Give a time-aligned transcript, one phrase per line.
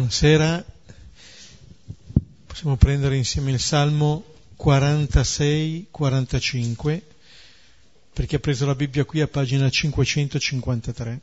[0.00, 0.64] Buonasera,
[2.46, 4.24] possiamo prendere insieme il Salmo
[4.58, 7.02] 46-45
[8.10, 11.20] per chi ha preso la Bibbia qui a pagina 553.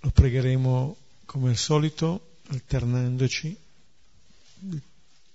[0.00, 3.56] Lo pregheremo come al solito alternandoci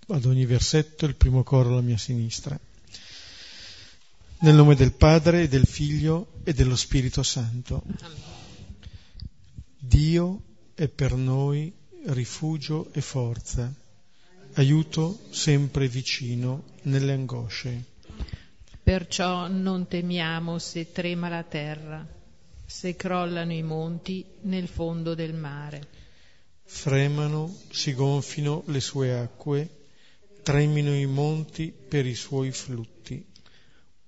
[0.07, 2.59] ad ogni versetto il primo coro alla mia sinistra.
[4.45, 7.81] Nel nome del Padre, del Figlio e dello Spirito Santo.
[9.79, 10.41] Dio
[10.75, 11.73] è per noi
[12.09, 13.73] rifugio e forza,
[14.53, 17.85] aiuto sempre vicino nelle angosce.
[18.83, 22.07] Perciò non temiamo se trema la terra,
[22.67, 25.87] se crollano i monti nel fondo del mare.
[26.65, 29.87] Fremano, si gonfino le sue acque,
[30.43, 33.33] tremino i monti per i suoi flutti.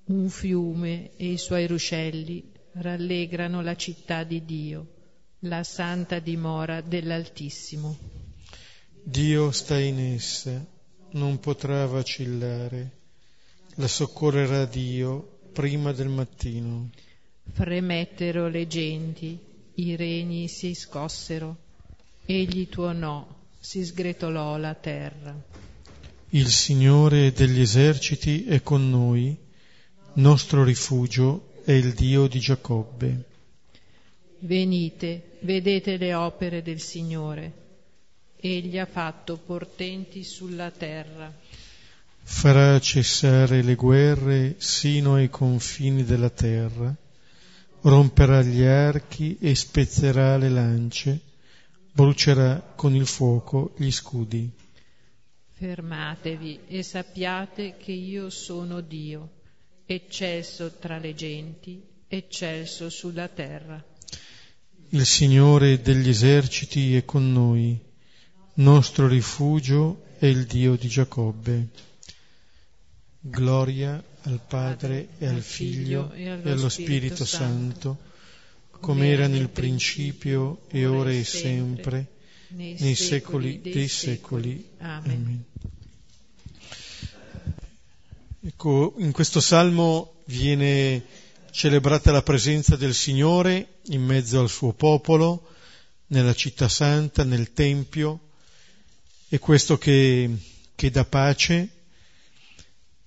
[0.07, 2.41] Un fiume e i suoi ruscelli
[2.73, 4.87] rallegrano la città di Dio,
[5.39, 7.97] la santa dimora dell'Altissimo.
[9.03, 10.65] Dio sta in essa,
[11.11, 12.91] non potrà vacillare,
[13.75, 16.89] la soccorrerà Dio prima del mattino.
[17.51, 19.37] Fremettero le genti,
[19.75, 21.57] i regni si scossero,
[22.25, 23.27] egli tuonò,
[23.59, 25.35] si sgretolò la terra.
[26.29, 29.45] Il Signore degli eserciti è con noi,
[30.17, 33.23] nostro rifugio è il Dio di Giacobbe.
[34.39, 37.65] Venite, vedete le opere del Signore.
[38.35, 41.31] Egli ha fatto portenti sulla terra.
[42.21, 46.93] Farà cessare le guerre sino ai confini della terra,
[47.81, 51.19] romperà gli archi e spezzerà le lance,
[51.91, 54.49] brucerà con il fuoco gli scudi.
[55.53, 59.36] Fermatevi e sappiate che io sono Dio,
[59.87, 63.83] eccelso tra le genti, eccelso sulla terra.
[64.89, 67.79] Il Signore degli eserciti è con noi,
[68.55, 71.67] nostro rifugio è il Dio di Giacobbe.
[73.19, 77.97] Gloria al Padre e al Figlio e allo Spirito Santo,
[78.69, 82.15] come era nel principio e ora e sempre
[82.49, 84.69] nei, nei secoli dei secoli.
[84.79, 85.46] Amen.
[88.47, 91.03] Ecco, in questo salmo viene
[91.51, 95.49] celebrata la presenza del Signore in mezzo al suo popolo,
[96.07, 98.29] nella città santa, nel Tempio,
[99.27, 100.33] e questo che,
[100.75, 101.67] che dà pace.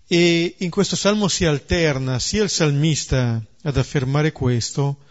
[0.07, 5.05] E in questo salmo si alterna sia il salmista ad affermare questo,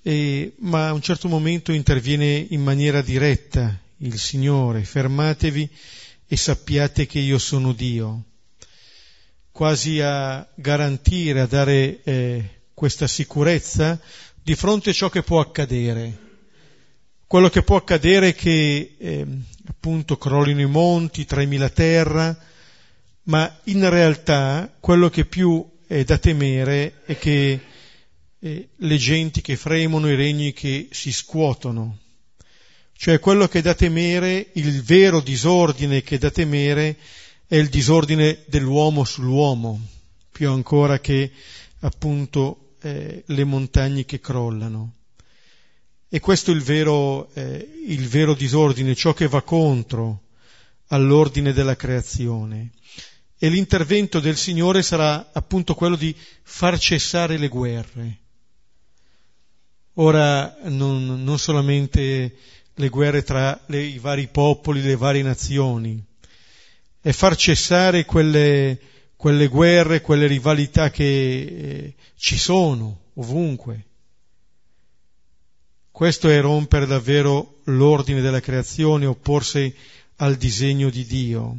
[0.00, 5.68] e, ma a un certo momento interviene in maniera diretta il Signore, fermatevi
[6.26, 8.24] e sappiate che io sono Dio,
[9.52, 14.00] quasi a garantire, a dare eh, questa sicurezza
[14.42, 16.30] di fronte a ciò che può accadere.
[17.26, 19.26] Quello che può accadere è che eh,
[19.68, 22.36] appunto crollino i monti, tremi la terra,
[23.24, 27.60] ma in realtà quello che più è da temere è che
[28.38, 31.98] eh, le genti che fremono, i regni che si scuotono.
[32.96, 36.96] Cioè quello che è da temere, il vero disordine che è da temere
[37.52, 39.78] è il disordine dell'uomo sull'uomo,
[40.30, 41.30] più ancora che
[41.80, 44.94] appunto eh, le montagne che crollano.
[46.08, 50.22] E questo è il vero, eh, il vero disordine, ciò che va contro
[50.86, 52.70] all'ordine della creazione.
[53.36, 58.20] E l'intervento del Signore sarà appunto quello di far cessare le guerre,
[59.96, 62.34] Ora non, non solamente
[62.72, 66.02] le guerre tra le, i vari popoli, le varie nazioni,
[67.02, 68.78] è far cessare quelle,
[69.16, 73.86] quelle guerre, quelle rivalità che eh, ci sono ovunque.
[75.90, 79.74] Questo è rompere davvero l'ordine della creazione, opporsi
[80.16, 81.56] al disegno di Dio.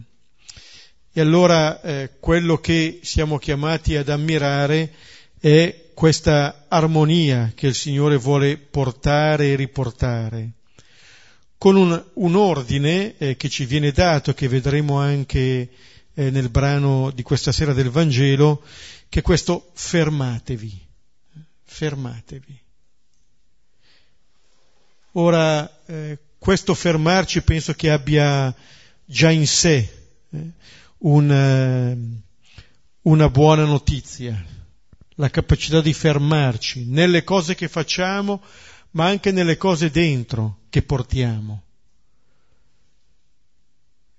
[1.12, 4.94] E allora eh, quello che siamo chiamati ad ammirare
[5.40, 10.52] è questa armonia che il Signore vuole portare e riportare,
[11.64, 15.70] con un, un ordine eh, che ci viene dato, che vedremo anche
[16.14, 18.62] eh, nel brano di questa sera del Vangelo,
[19.08, 20.86] che è questo fermatevi,
[21.64, 22.60] fermatevi.
[25.14, 28.54] Ora, eh, questo fermarci penso che abbia
[29.06, 29.90] già in sé
[30.32, 30.52] eh,
[30.98, 31.98] un, eh,
[33.04, 34.54] una buona notizia
[35.16, 38.42] la capacità di fermarci nelle cose che facciamo,
[38.93, 41.61] ma anche nelle cose dentro che portiamo.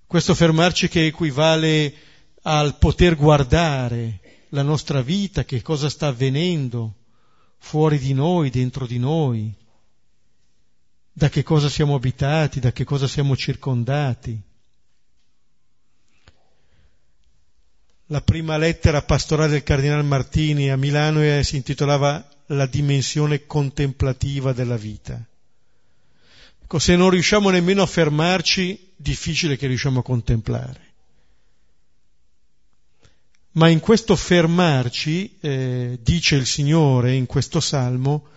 [0.05, 1.93] Questo fermarci che equivale
[2.43, 4.19] al poter guardare
[4.49, 6.93] la nostra vita, che cosa sta avvenendo
[7.57, 9.53] fuori di noi, dentro di noi,
[11.11, 14.39] da che cosa siamo abitati, da che cosa siamo circondati.
[18.07, 24.77] La prima lettera pastorale del Cardinale Martini a Milano si intitolava La dimensione contemplativa della
[24.77, 25.23] vita.
[26.61, 30.93] Ecco, se non riusciamo nemmeno a fermarci, difficile che riusciamo a contemplare.
[33.51, 38.27] Ma in questo fermarci, eh, dice il Signore in questo salmo,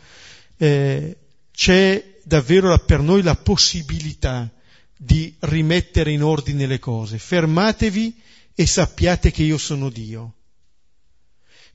[0.59, 1.17] eh,
[1.51, 4.49] c'è davvero per noi la possibilità
[4.97, 7.19] di rimettere in ordine le cose.
[7.19, 8.15] Fermatevi
[8.55, 10.35] e sappiate che io sono Dio.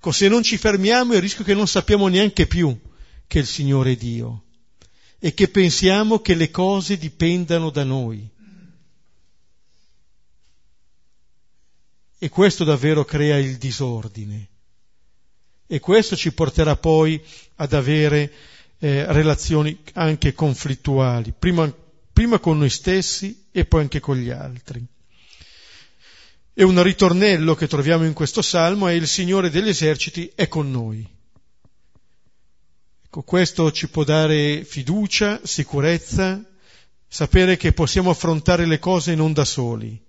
[0.05, 2.77] Ecco, se non ci fermiamo è il rischio che non sappiamo neanche più
[3.25, 4.43] che il Signore è Dio
[5.17, 8.29] e che pensiamo che le cose dipendano da noi.
[12.17, 14.49] E questo davvero crea il disordine.
[15.67, 17.23] E questo ci porterà poi
[17.55, 18.29] ad avere
[18.79, 21.73] eh, relazioni anche conflittuali, prima,
[22.11, 24.85] prima con noi stessi e poi anche con gli altri.
[26.55, 30.69] E un ritornello che troviamo in questo salmo è il Signore degli eserciti è con
[30.69, 31.03] noi.
[33.05, 36.43] Ecco, questo ci può dare fiducia, sicurezza,
[37.07, 39.99] sapere che possiamo affrontare le cose non da soli,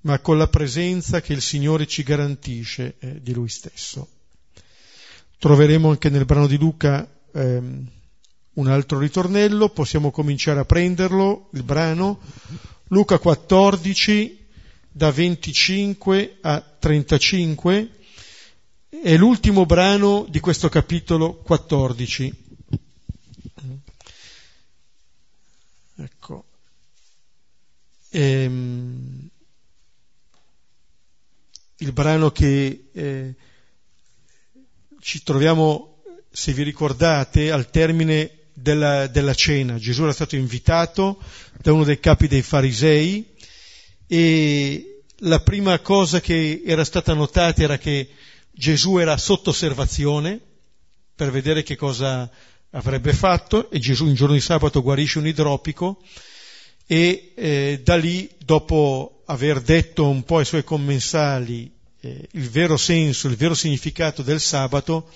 [0.00, 4.08] ma con la presenza che il Signore ci garantisce eh, di Lui stesso.
[5.38, 7.86] Troveremo anche nel brano di Luca ehm,
[8.54, 12.18] un altro ritornello, possiamo cominciare a prenderlo, il brano,
[12.88, 14.41] Luca 14,
[14.92, 17.90] da 25 a 35,
[19.02, 22.34] è l'ultimo brano di questo capitolo 14.
[25.96, 26.44] Ecco.
[28.10, 29.28] Ehm,
[31.78, 33.34] il brano che eh,
[35.00, 39.78] ci troviamo, se vi ricordate, al termine della, della, cena.
[39.78, 41.20] Gesù era stato invitato
[41.60, 43.32] da uno dei capi dei farisei
[44.14, 48.10] e la prima cosa che era stata notata era che
[48.50, 50.38] Gesù era sotto osservazione
[51.14, 52.30] per vedere che cosa
[52.72, 56.02] avrebbe fatto e Gesù un giorno di sabato guarisce un idropico
[56.86, 62.76] e eh, da lì, dopo aver detto un po' ai suoi commensali eh, il vero
[62.76, 65.08] senso, il vero significato del sabato,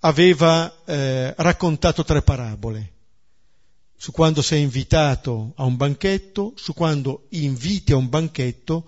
[0.00, 2.91] aveva eh, raccontato tre parabole
[4.02, 8.84] su quando sei invitato a un banchetto, su quando inviti a un banchetto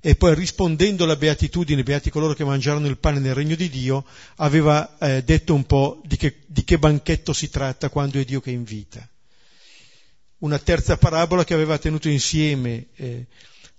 [0.00, 4.04] e poi rispondendo alla beatitudine, beati coloro che mangiarono il pane nel regno di Dio,
[4.38, 8.40] aveva eh, detto un po' di che, di che banchetto si tratta quando è Dio
[8.40, 9.08] che invita.
[10.38, 13.26] Una terza parabola che aveva tenuto insieme eh,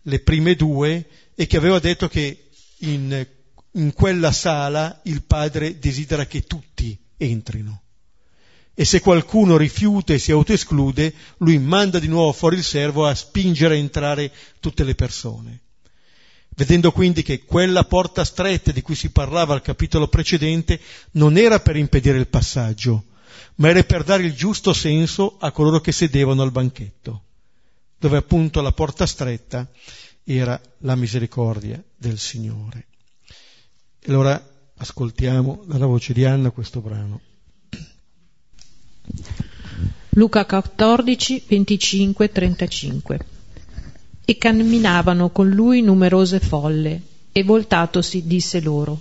[0.04, 1.06] le prime due
[1.36, 2.48] e che aveva detto che
[2.78, 3.28] in,
[3.72, 7.82] in quella sala il Padre desidera che tutti entrino
[8.80, 13.16] e se qualcuno rifiuta e si autoesclude, lui manda di nuovo fuori il servo a
[13.16, 15.62] spingere a entrare tutte le persone
[16.58, 20.80] vedendo quindi che quella porta stretta di cui si parlava al capitolo precedente
[21.12, 23.06] non era per impedire il passaggio,
[23.56, 27.24] ma era per dare il giusto senso a coloro che sedevano al banchetto,
[28.00, 29.70] dove appunto la porta stretta
[30.24, 32.88] era la misericordia del Signore.
[34.00, 34.44] E allora
[34.78, 37.22] ascoltiamo dalla voce di Anna questo brano.
[40.12, 43.20] Luca 14, 25, 35
[44.26, 49.00] e camminavano con lui numerose folle, e voltatosi disse loro,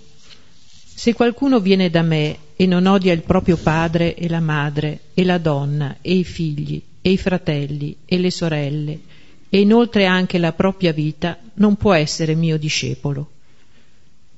[0.84, 5.24] Se qualcuno viene da me e non odia il proprio padre e la madre e
[5.24, 9.00] la donna e i figli e i fratelli e le sorelle
[9.48, 13.30] e inoltre anche la propria vita, non può essere mio discepolo.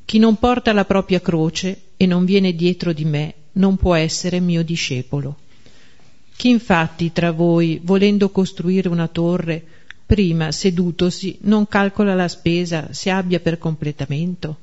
[0.04, 4.38] Chi non porta la propria croce e non viene dietro di me, non può essere
[4.38, 5.36] mio discepolo.
[6.38, 9.60] Chi infatti tra voi, volendo costruire una torre,
[10.06, 14.56] prima, sedutosi, non calcola la spesa se abbia per completamento?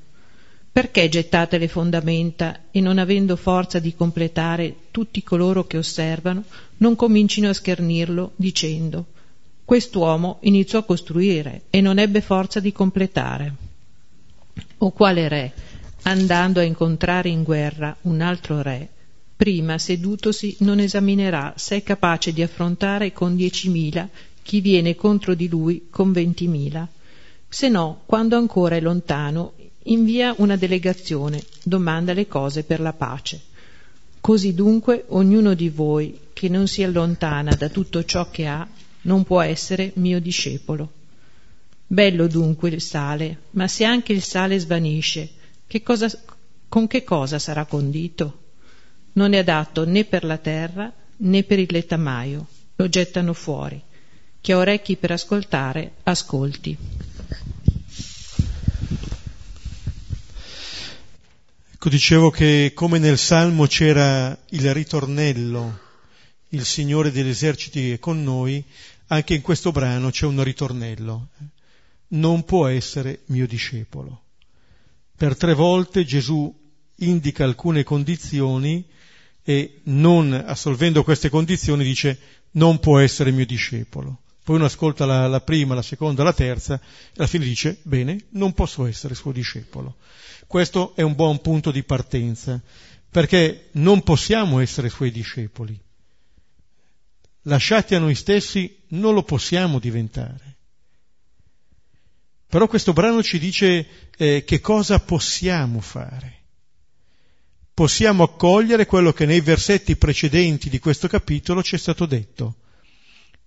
[0.72, 6.46] Perché gettate le fondamenta e non avendo forza di completare tutti coloro che osservano,
[6.78, 9.08] non comincino a schernirlo dicendo
[9.66, 13.54] Quest'uomo iniziò a costruire e non ebbe forza di completare.
[14.78, 15.52] O quale re,
[16.04, 18.92] andando a incontrare in guerra un altro re,
[19.36, 24.08] prima sedutosi non esaminerà se è capace di affrontare con diecimila
[24.42, 26.88] chi viene contro di lui con ventimila.
[27.50, 33.42] Se no, quando ancora è lontano, invia una delegazione, domanda le cose per la pace.
[34.22, 38.68] Così dunque ognuno di voi che non si allontana da tutto ciò che ha,
[39.02, 40.92] non può essere mio discepolo.
[41.88, 45.30] Bello dunque il sale, ma se anche il sale svanisce,
[45.68, 46.10] che cosa,
[46.68, 48.44] con che cosa sarà condito?
[49.16, 53.82] Non è adatto né per la terra né per il letamaio, lo gettano fuori.
[54.42, 56.78] Chi ha orecchi per ascoltare, ascolti.
[61.72, 65.80] Ecco, dicevo che come nel Salmo c'era il ritornello,
[66.50, 68.64] il Signore degli eserciti è con noi,
[69.08, 71.28] anche in questo brano c'è un ritornello.
[72.10, 74.24] Non può essere mio discepolo.
[75.16, 76.54] Per tre volte Gesù
[76.98, 78.86] indica alcune condizioni
[79.44, 82.20] e non assolvendo queste condizioni dice
[82.52, 84.22] non può essere mio discepolo.
[84.44, 88.26] Poi uno ascolta la, la prima, la seconda, la terza e alla fine dice bene,
[88.30, 89.98] non posso essere suo discepolo.
[90.48, 92.62] Questo è un buon punto di partenza,
[93.10, 95.80] perché non possiamo essere suoi discepoli.
[97.44, 100.58] Lasciati a noi stessi non lo possiamo diventare.
[102.48, 103.88] Però questo brano ci dice
[104.18, 106.35] eh, che cosa possiamo fare.
[107.76, 112.56] Possiamo accogliere quello che nei versetti precedenti di questo capitolo ci è stato detto,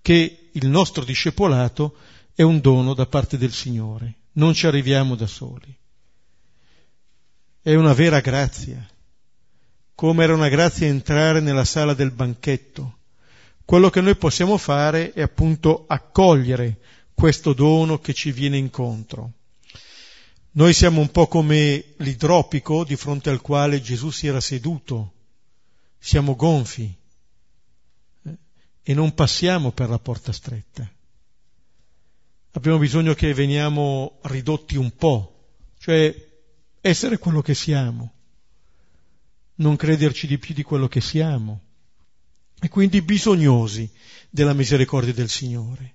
[0.01, 1.97] che il nostro discepolato
[2.33, 5.77] è un dono da parte del Signore, non ci arriviamo da soli
[7.69, 8.83] è una vera grazia,
[9.95, 12.97] come era una grazia entrare nella sala del banchetto.
[13.63, 16.79] Quello che noi possiamo fare è appunto accogliere
[17.13, 19.33] questo dono che ci viene incontro.
[20.53, 25.13] Noi siamo un po' come l'idropico di fronte al quale Gesù si era seduto,
[25.99, 26.93] siamo gonfi
[28.23, 28.37] eh,
[28.83, 30.91] e non passiamo per la porta stretta.
[32.53, 36.27] Abbiamo bisogno che veniamo ridotti un po', cioè
[36.81, 38.13] essere quello che siamo,
[39.57, 41.61] non crederci di più di quello che siamo
[42.61, 43.89] e quindi bisognosi
[44.31, 45.95] della misericordia del Signore.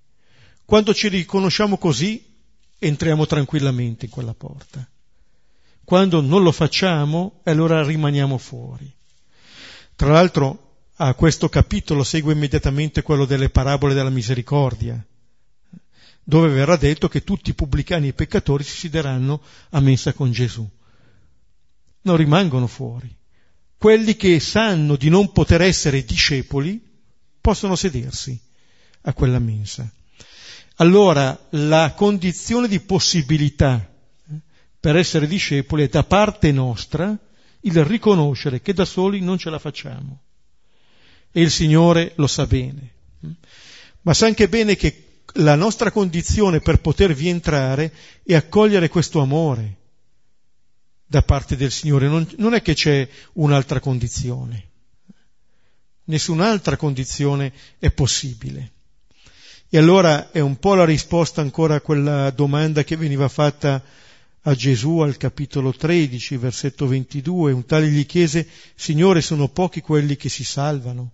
[0.63, 2.32] Quando ci riconosciamo così,
[2.87, 4.87] entriamo tranquillamente in quella porta.
[5.83, 8.91] Quando non lo facciamo, allora rimaniamo fuori.
[9.95, 15.03] Tra l'altro, a questo capitolo segue immediatamente quello delle parabole della misericordia
[16.23, 20.31] dove verrà detto che tutti i pubblicani e i peccatori si siederanno a mensa con
[20.31, 20.67] Gesù.
[22.03, 23.13] Non rimangono fuori.
[23.77, 26.81] Quelli che sanno di non poter essere discepoli
[27.41, 28.39] possono sedersi
[29.01, 29.91] a quella mensa.
[30.75, 33.75] Allora la condizione di possibilità
[34.29, 34.33] eh,
[34.79, 37.17] per essere discepoli è da parte nostra
[37.65, 40.21] il riconoscere che da soli non ce la facciamo.
[41.31, 42.91] E il Signore lo sa bene.
[44.01, 49.77] Ma sa anche bene che la nostra condizione per potervi entrare è accogliere questo amore
[51.05, 52.07] da parte del Signore.
[52.07, 54.69] Non, non è che c'è un'altra condizione.
[56.05, 58.71] Nessun'altra condizione è possibile.
[59.73, 63.83] E allora è un po' la risposta ancora a quella domanda che veniva fatta
[64.41, 67.53] a Gesù al capitolo 13, versetto 22.
[67.53, 71.11] Un tale gli chiese, Signore, sono pochi quelli che si salvano.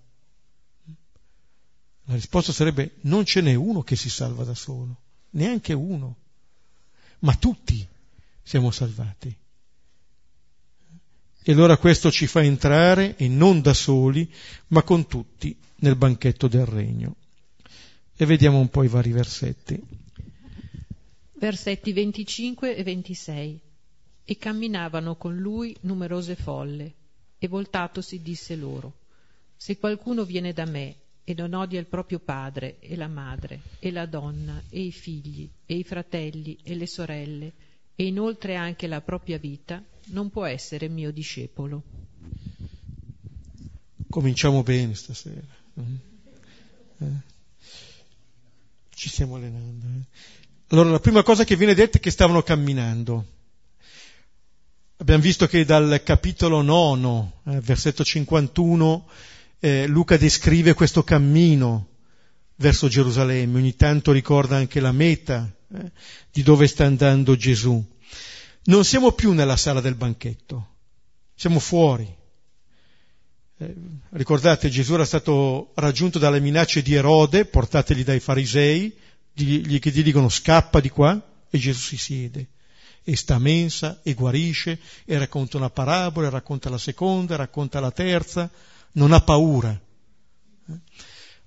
[2.04, 4.94] La risposta sarebbe non ce n'è uno che si salva da solo,
[5.30, 6.18] neanche uno,
[7.20, 7.88] ma tutti
[8.44, 9.34] siamo salvati.
[11.44, 14.30] E allora questo ci fa entrare, e non da soli,
[14.68, 17.16] ma con tutti, nel banchetto del regno.
[18.22, 19.82] E vediamo un po' i vari versetti.
[21.36, 23.60] Versetti 25 e 26.
[24.26, 26.94] E camminavano con lui numerose folle,
[27.38, 28.94] e voltatosi disse loro,
[29.56, 33.90] Se qualcuno viene da me e non odia il proprio padre e la madre e
[33.90, 37.54] la donna e i figli e i fratelli e le sorelle
[37.96, 41.84] e inoltre anche la propria vita, non può essere mio discepolo.
[44.10, 45.48] Cominciamo bene stasera.
[45.80, 45.96] Mm.
[46.98, 47.38] Eh.
[49.00, 49.86] Ci stiamo allenando.
[49.86, 50.06] Eh.
[50.72, 53.26] Allora, la prima cosa che viene detta è che stavano camminando.
[54.98, 59.08] Abbiamo visto che dal capitolo 9, eh, versetto 51,
[59.60, 61.88] eh, Luca descrive questo cammino
[62.58, 65.92] verso Gerusalemme, ogni tanto ricorda anche la meta eh,
[66.30, 67.82] di dove sta andando Gesù.
[68.64, 70.76] Non siamo più nella sala del banchetto,
[71.36, 72.18] siamo fuori.
[73.62, 73.76] Eh,
[74.12, 78.96] ricordate, Gesù era stato raggiunto dalle minacce di Erode, portateli dai farisei,
[79.34, 82.48] gli, che gli dicono scappa di qua, e Gesù si siede
[83.04, 87.80] e sta a mensa e guarisce e racconta una parabola, e racconta la seconda, racconta
[87.80, 88.50] la terza,
[88.94, 89.78] non ha paura.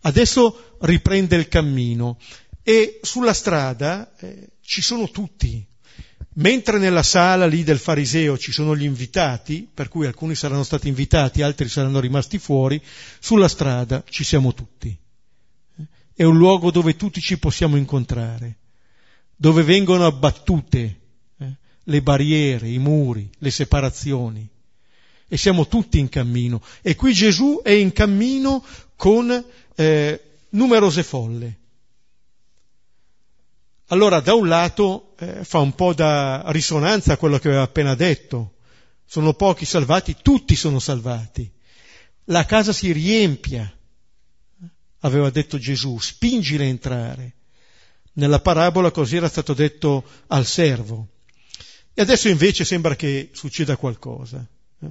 [0.00, 2.19] Adesso riprende il cammino
[2.62, 5.64] e sulla strada eh, ci sono tutti.
[6.35, 10.89] Mentre nella sala lì del fariseo ci sono gli invitati, per cui alcuni saranno stati
[10.89, 12.81] invitati, altri saranno rimasti fuori,
[13.21, 14.97] sulla strada ci siamo tutti.
[16.15, 18.57] È un luogo dove tutti ci possiamo incontrare,
[19.37, 21.01] dove vengono abbattute
[21.37, 24.49] eh, le barriere, i muri, le separazioni.
[25.29, 26.62] E siamo tutti in cammino.
[26.81, 28.65] E qui Gesù è in cammino
[28.97, 30.21] con eh,
[30.51, 31.59] numerose folle.
[33.89, 37.95] Allora, da un lato eh, fa un po' da risonanza a quello che aveva appena
[37.95, 38.55] detto.
[39.07, 41.49] Sono pochi salvati, tutti sono salvati.
[42.25, 43.73] La casa si riempia,
[45.00, 47.35] aveva detto Gesù, spingile a entrare.
[48.14, 51.09] Nella parabola così era stato detto al servo.
[51.95, 54.45] E adesso invece sembra che succeda qualcosa.
[54.81, 54.91] Eh.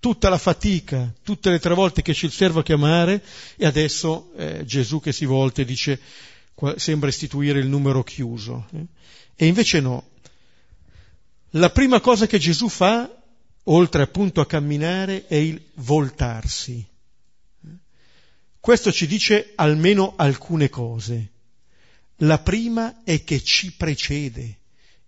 [0.00, 3.22] Tutta la fatica, tutte le tre volte che c'è il servo a chiamare,
[3.56, 6.00] e adesso eh, Gesù che si volta e dice
[6.76, 8.66] sembra istituire il numero chiuso.
[8.72, 8.86] Eh?
[9.36, 10.10] E invece no.
[11.50, 13.10] La prima cosa che Gesù fa,
[13.64, 16.84] oltre appunto a camminare, è il voltarsi.
[18.58, 21.30] Questo ci dice almeno alcune cose.
[22.18, 24.58] La prima è che ci precede.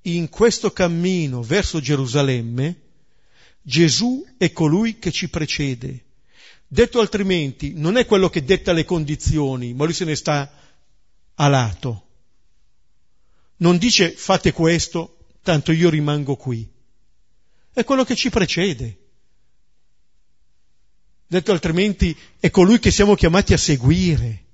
[0.03, 2.81] In questo cammino verso Gerusalemme,
[3.63, 6.05] Gesù è colui che ci precede.
[6.67, 10.53] Detto altrimenti, non è quello che detta le condizioni, ma lui se ne sta
[11.35, 12.07] a lato.
[13.57, 16.69] Non dice fate questo, tanto io rimango qui.
[17.73, 18.99] È quello che ci precede.
[21.27, 24.45] Detto altrimenti, è colui che siamo chiamati a seguire.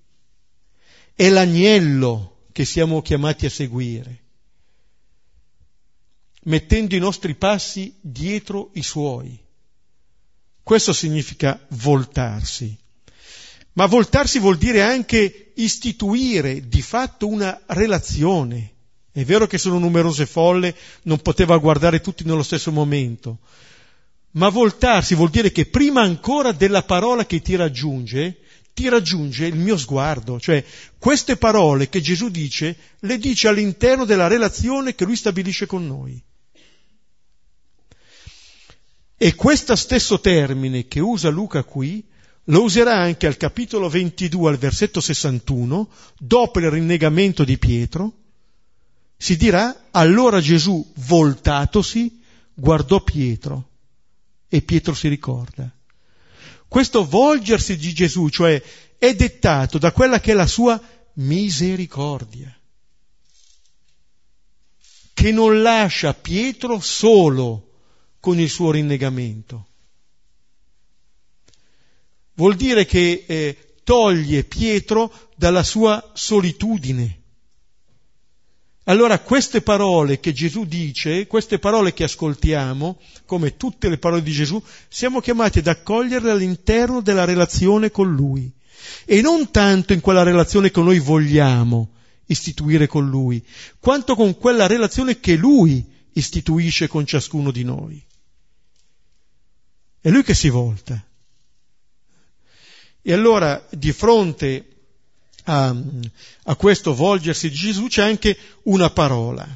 [1.15, 4.23] È l'agnello che siamo chiamati a seguire,
[6.45, 9.39] mettendo i nostri passi dietro i suoi.
[10.63, 12.79] Questo significa voltarsi.
[13.73, 18.73] Ma voltarsi vuol dire anche istituire di fatto una relazione.
[19.13, 23.39] È vero che sono numerose folle, non poteva guardare tutti nello stesso momento,
[24.33, 28.39] ma voltarsi vuol dire che prima ancora della parola che ti raggiunge,
[28.73, 30.65] ti raggiunge il mio sguardo, cioè
[30.99, 36.23] queste parole che Gesù dice, le dice all'interno della relazione che lui stabilisce con noi.
[39.17, 42.03] E questo stesso termine che usa Luca qui
[42.45, 48.13] lo userà anche al capitolo 22, al versetto 61, dopo il rinnegamento di Pietro,
[49.17, 52.21] si dirà, allora Gesù, voltatosi,
[52.55, 53.69] guardò Pietro
[54.49, 55.71] e Pietro si ricorda.
[56.67, 58.63] Questo volgersi di Gesù, cioè,
[58.97, 60.81] è dettato da quella che è la sua
[61.15, 62.57] misericordia,
[65.13, 67.69] che non lascia Pietro solo
[68.21, 69.67] con il suo rinnegamento
[72.41, 77.19] vuol dire che eh, toglie Pietro dalla sua solitudine.
[78.85, 84.33] Allora queste parole che Gesù dice, queste parole che ascoltiamo, come tutte le parole di
[84.33, 88.51] Gesù, siamo chiamati ad accoglierle all'interno della relazione con Lui
[89.05, 91.91] e non tanto in quella relazione che noi vogliamo
[92.25, 93.45] istituire con Lui,
[93.79, 98.03] quanto con quella relazione che Lui istituisce con ciascuno di noi.
[100.01, 101.05] È Lui che si volta.
[103.03, 104.67] E allora di fronte
[105.45, 105.75] a,
[106.45, 109.47] a questo volgersi di Gesù c'è anche una parola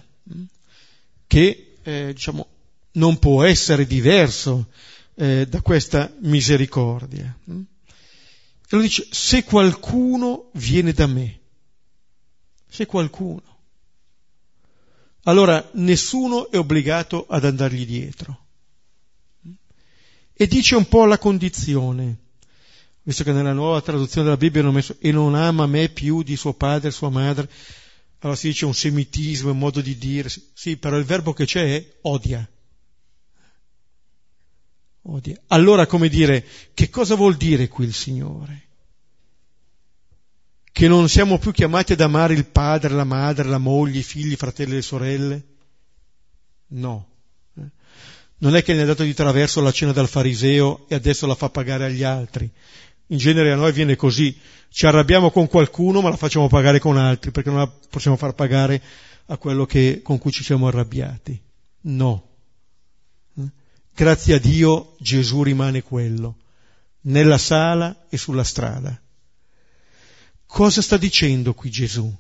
[1.27, 2.47] che eh, diciamo,
[2.93, 4.69] non può essere diverso
[5.15, 7.37] eh, da questa misericordia.
[7.47, 11.41] E lo dice, se qualcuno viene da me,
[12.69, 13.43] se qualcuno,
[15.25, 18.43] allora nessuno è obbligato ad andargli dietro.
[20.33, 22.24] E dice un po' la condizione
[23.05, 26.37] visto che nella nuova traduzione della Bibbia hanno messo e non ama me più di
[26.37, 27.49] suo padre sua madre,
[28.21, 31.77] allora si dice un semitismo, un modo di dire, sì, però il verbo che c'è
[31.77, 32.49] è odia.
[35.03, 35.39] Odia.
[35.49, 38.63] Allora, come dire, che cosa vuol dire qui il Signore?
[40.73, 44.33] Che non siamo più chiamati ad amare il padre, la madre, la moglie, i figli,
[44.33, 45.45] i fratelli e le sorelle?
[46.69, 47.09] No.
[48.39, 51.35] Non è che ne è dato di traverso la cena dal fariseo e adesso la
[51.35, 52.51] fa pagare agli altri.
[53.09, 54.37] In genere a noi viene così,
[54.71, 58.35] ci arrabbiamo con qualcuno ma la facciamo pagare con altri perché non la possiamo far
[58.35, 58.83] pagare
[59.27, 61.41] a quello che, con cui ci siamo arrabbiati.
[61.83, 62.29] No.
[63.95, 66.39] Grazie a Dio Gesù rimane quello,
[67.03, 69.01] nella sala e sulla strada.
[70.47, 72.13] Cosa sta dicendo qui Gesù?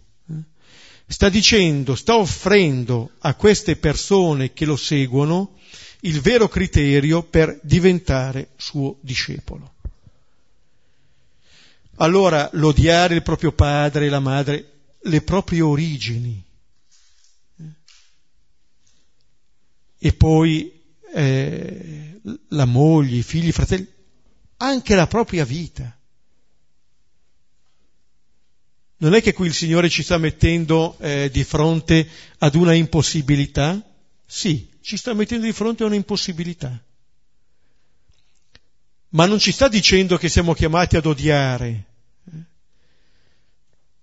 [1.06, 5.58] Sta dicendo, sta offrendo a queste persone che lo seguono
[6.00, 9.73] il vero criterio per diventare suo discepolo.
[11.96, 16.44] Allora l'odiare il proprio padre e la madre, le proprie origini,
[19.98, 20.70] e poi
[21.14, 23.86] eh, la moglie, i figli, i fratelli,
[24.58, 25.96] anche la propria vita.
[28.96, 33.80] Non è che qui il Signore ci sta mettendo eh, di fronte ad una impossibilità?
[34.26, 36.82] Sì, ci sta mettendo di fronte a una impossibilità.
[39.14, 41.84] Ma non ci sta dicendo che siamo chiamati ad odiare.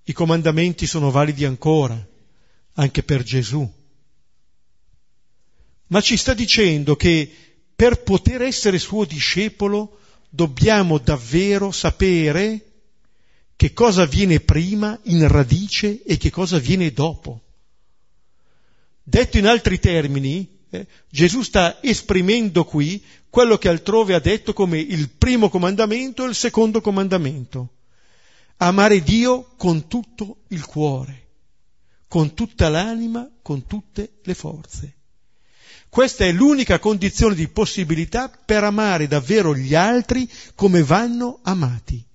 [0.04, 2.08] I comandamenti sono validi ancora,
[2.76, 3.70] anche per Gesù.
[5.88, 7.30] Ma ci sta dicendo che
[7.76, 12.66] per poter essere suo discepolo dobbiamo davvero sapere
[13.58, 17.42] che cosa viene prima in radice e che cosa viene dopo.
[19.04, 24.78] Detto in altri termini, eh, Gesù sta esprimendo qui quello che altrove ha detto come
[24.78, 27.70] il primo comandamento e il secondo comandamento.
[28.58, 31.30] Amare Dio con tutto il cuore,
[32.08, 34.98] con tutta l'anima, con tutte le forze.
[35.90, 42.06] Questa è l'unica condizione di possibilità per amare davvero gli altri come vanno amati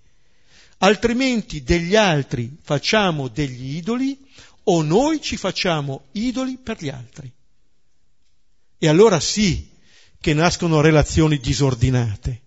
[0.78, 4.18] altrimenti degli altri facciamo degli idoli
[4.64, 7.32] o noi ci facciamo idoli per gli altri.
[8.78, 9.70] E allora sì
[10.26, 12.40] che nascono relazioni disordinate.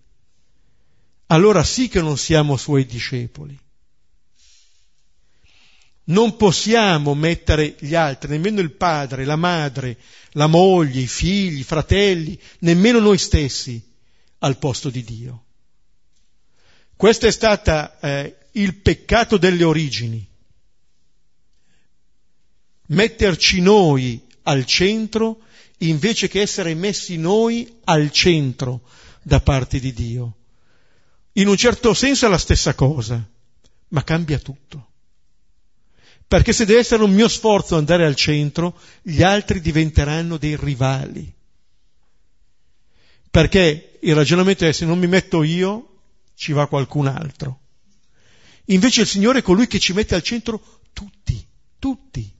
[1.28, 3.58] Allora sì che non siamo suoi discepoli.
[6.04, 9.96] Non possiamo mettere gli altri, nemmeno il padre, la madre,
[10.32, 13.82] la moglie, i figli, i fratelli, nemmeno noi stessi,
[14.40, 15.44] al posto di Dio.
[16.96, 20.28] Questo è stato eh, il peccato delle origini.
[22.88, 25.44] Metterci noi al centro
[25.80, 28.82] invece che essere messi noi al centro
[29.22, 30.36] da parte di Dio.
[31.34, 33.24] In un certo senso è la stessa cosa,
[33.88, 34.88] ma cambia tutto.
[36.26, 41.32] Perché se deve essere un mio sforzo andare al centro, gli altri diventeranno dei rivali.
[43.30, 45.98] Perché il ragionamento è se non mi metto io,
[46.34, 47.60] ci va qualcun altro.
[48.66, 51.44] Invece il Signore è colui che ci mette al centro tutti,
[51.78, 52.38] tutti.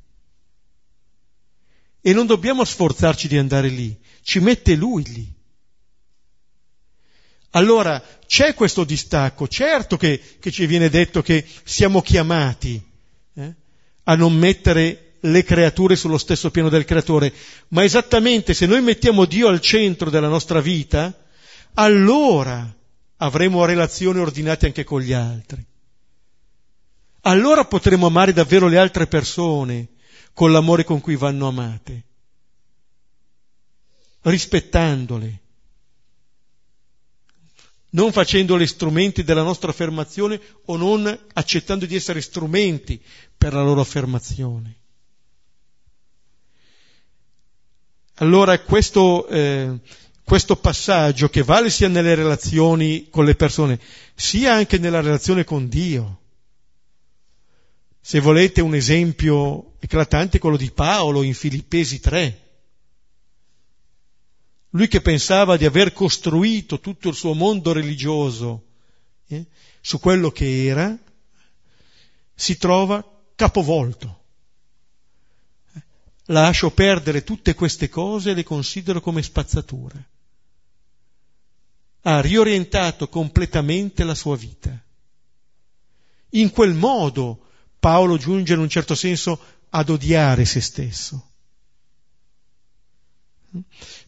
[2.01, 5.39] E non dobbiamo sforzarci di andare lì, ci mette Lui lì.
[7.51, 12.81] Allora c'è questo distacco, certo che, che ci viene detto che siamo chiamati
[13.35, 13.55] eh,
[14.05, 17.33] a non mettere le creature sullo stesso piano del creatore,
[17.69, 21.13] ma esattamente se noi mettiamo Dio al centro della nostra vita,
[21.75, 22.73] allora
[23.17, 25.63] avremo relazioni ordinate anche con gli altri.
[27.23, 29.89] Allora potremo amare davvero le altre persone
[30.41, 32.03] con l'amore con cui vanno amate,
[34.23, 35.41] rispettandole,
[37.91, 42.99] non facendole strumenti della nostra affermazione o non accettando di essere strumenti
[43.37, 44.79] per la loro affermazione.
[48.15, 49.79] Allora questo, eh,
[50.25, 53.79] questo passaggio che vale sia nelle relazioni con le persone,
[54.15, 56.20] sia anche nella relazione con Dio.
[58.01, 62.49] Se volete un esempio eclatante è quello di Paolo in Filippesi 3.
[64.71, 68.67] Lui che pensava di aver costruito tutto il suo mondo religioso
[69.27, 69.47] eh,
[69.81, 70.97] su quello che era,
[72.35, 74.19] si trova capovolto
[76.31, 80.03] lascio perdere tutte queste cose e le considero come spazzatura
[82.03, 84.75] ha riorientato completamente la sua vita.
[86.31, 87.50] In quel modo
[87.81, 89.41] Paolo giunge in un certo senso
[89.71, 91.29] ad odiare se stesso.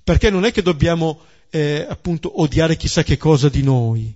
[0.04, 4.14] Perché non è che dobbiamo eh, appunto odiare chissà che cosa di noi.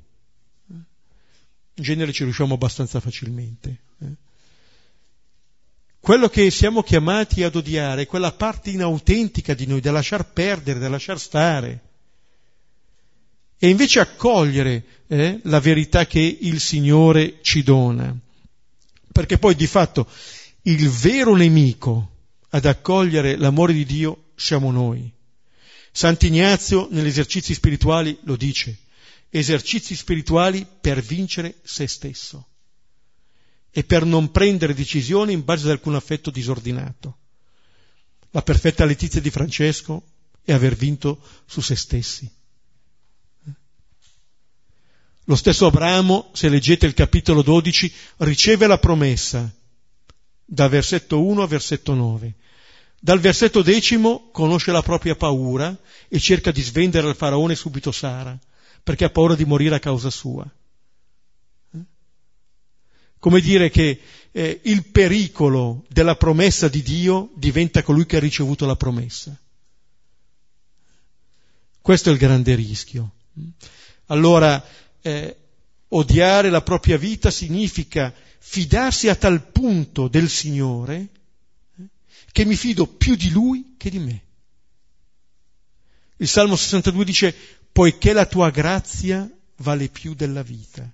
[0.68, 3.80] In genere ci riusciamo abbastanza facilmente.
[4.00, 4.14] Eh.
[5.98, 10.78] Quello che siamo chiamati ad odiare è quella parte inautentica di noi, da lasciar perdere,
[10.78, 11.80] da lasciar stare
[13.58, 18.14] e invece accogliere eh, la verità che il Signore ci dona.
[19.16, 20.06] Perché poi di fatto
[20.64, 22.16] il vero nemico
[22.50, 25.10] ad accogliere l'amore di Dio siamo noi.
[25.90, 28.76] Sant'Ignazio negli esercizi spirituali lo dice,
[29.30, 32.46] esercizi spirituali per vincere se stesso
[33.70, 37.16] e per non prendere decisioni in base ad alcun affetto disordinato.
[38.32, 40.02] La perfetta letizia di Francesco
[40.44, 42.30] è aver vinto su se stessi.
[45.28, 49.52] Lo stesso Abramo, se leggete il capitolo 12, riceve la promessa
[50.44, 52.34] da versetto 1 a versetto 9.
[53.00, 55.76] Dal versetto decimo conosce la propria paura
[56.08, 58.38] e cerca di svendere al faraone subito Sara,
[58.84, 60.48] perché ha paura di morire a causa sua.
[63.18, 68.64] Come dire che eh, il pericolo della promessa di Dio diventa colui che ha ricevuto
[68.64, 69.36] la promessa.
[71.82, 73.10] Questo è il grande rischio.
[74.06, 74.64] Allora,
[75.06, 75.36] eh,
[75.88, 81.08] odiare la propria vita significa fidarsi a tal punto del Signore
[81.78, 81.88] eh,
[82.32, 84.24] che mi fido più di Lui che di me.
[86.16, 87.34] Il Salmo 62 dice,
[87.70, 90.90] poiché la tua grazia vale più della vita.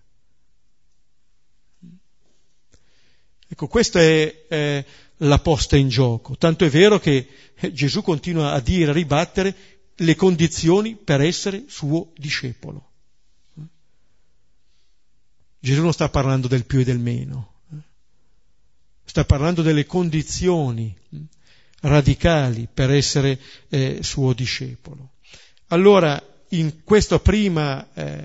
[3.49, 4.85] Ecco, questa è, è
[5.19, 6.37] la posta in gioco.
[6.37, 9.55] Tanto è vero che eh, Gesù continua a dire, a ribattere
[9.95, 12.92] le condizioni per essere suo discepolo.
[15.65, 17.53] Gesù non sta parlando del più e del meno,
[19.05, 20.93] sta parlando delle condizioni
[21.83, 25.13] radicali per essere eh, suo discepolo.
[25.69, 28.25] Allora, in questa prima eh,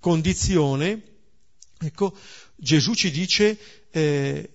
[0.00, 1.02] condizione,
[1.78, 2.16] ecco,
[2.56, 3.56] Gesù ci dice
[3.92, 4.50] eh,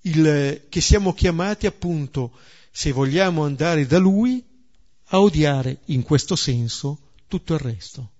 [0.00, 2.32] il, che siamo chiamati appunto,
[2.72, 4.44] se vogliamo andare da Lui,
[5.10, 8.10] a odiare in questo senso tutto il resto,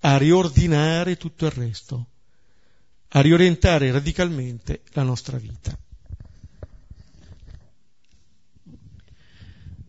[0.00, 2.06] a riordinare tutto il resto,
[3.14, 5.76] a riorientare radicalmente la nostra vita.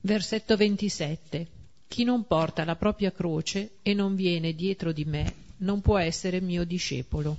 [0.02, 1.48] Versetto 27.
[1.88, 6.42] Chi non porta la propria croce e non viene dietro di me non può essere
[6.42, 7.38] mio discepolo.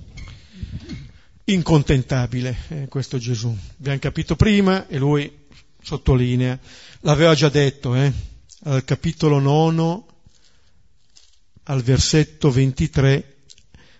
[1.45, 3.55] Incontentabile eh, questo Gesù.
[3.79, 5.31] Abbiamo capito prima e lui
[5.81, 6.57] sottolinea.
[7.01, 8.11] L'aveva già detto, eh,
[8.63, 10.03] al capitolo 9,
[11.65, 13.34] al versetto 23.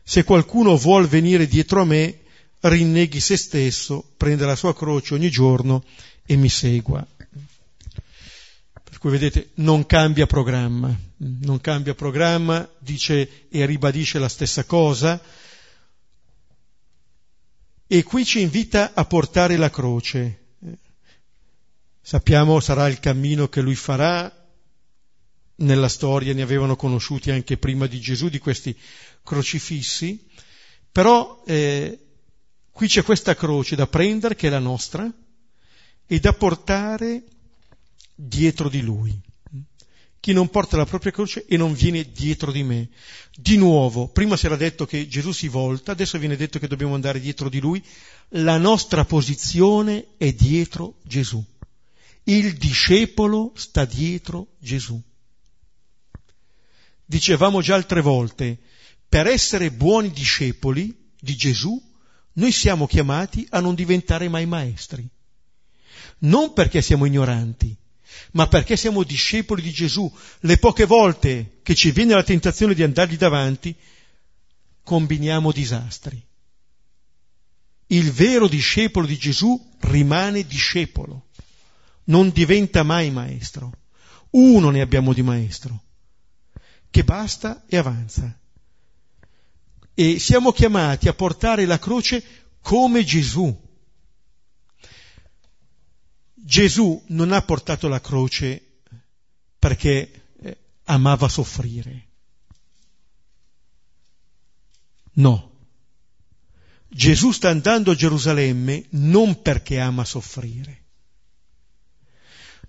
[0.07, 2.19] Se qualcuno vuol venire dietro a me,
[2.59, 5.83] rinneghi se stesso, prenda la sua croce ogni giorno
[6.23, 7.05] e mi segua.
[8.99, 15.21] Cui vedete non cambia programma, non cambia programma, dice e ribadisce la stessa cosa,
[17.87, 20.39] e qui ci invita a portare la croce.
[22.01, 24.31] Sappiamo sarà il cammino che lui farà,
[25.57, 28.75] nella storia ne avevano conosciuti anche prima di Gesù di questi
[29.25, 30.25] crocifissi,
[30.91, 31.99] però eh,
[32.71, 35.11] qui c'è questa croce da prendere che è la nostra
[36.07, 37.23] e da portare
[38.15, 39.19] dietro di lui.
[40.19, 42.89] Chi non porta la propria croce e non viene dietro di me.
[43.35, 46.95] Di nuovo, prima si era detto che Gesù si volta, adesso viene detto che dobbiamo
[46.95, 47.83] andare dietro di lui.
[48.29, 51.43] La nostra posizione è dietro Gesù.
[52.23, 54.99] Il discepolo sta dietro Gesù.
[57.05, 58.57] Dicevamo già altre volte,
[59.07, 61.81] per essere buoni discepoli di Gesù,
[62.33, 65.07] noi siamo chiamati a non diventare mai maestri.
[66.19, 67.75] Non perché siamo ignoranti,
[68.31, 70.11] ma perché siamo discepoli di Gesù.
[70.39, 73.75] Le poche volte che ci viene la tentazione di andargli davanti,
[74.83, 76.23] combiniamo disastri.
[77.87, 81.27] Il vero discepolo di Gesù rimane discepolo,
[82.05, 83.71] non diventa mai maestro.
[84.31, 85.83] Uno ne abbiamo di maestro,
[86.89, 88.37] che basta e avanza.
[89.95, 92.23] E siamo chiamati a portare la croce
[92.61, 93.63] come Gesù
[96.45, 98.81] Gesù non ha portato la croce
[99.57, 102.05] perché eh, amava soffrire.
[105.13, 105.53] No.
[106.87, 110.83] Gesù sta andando a Gerusalemme non perché ama soffrire.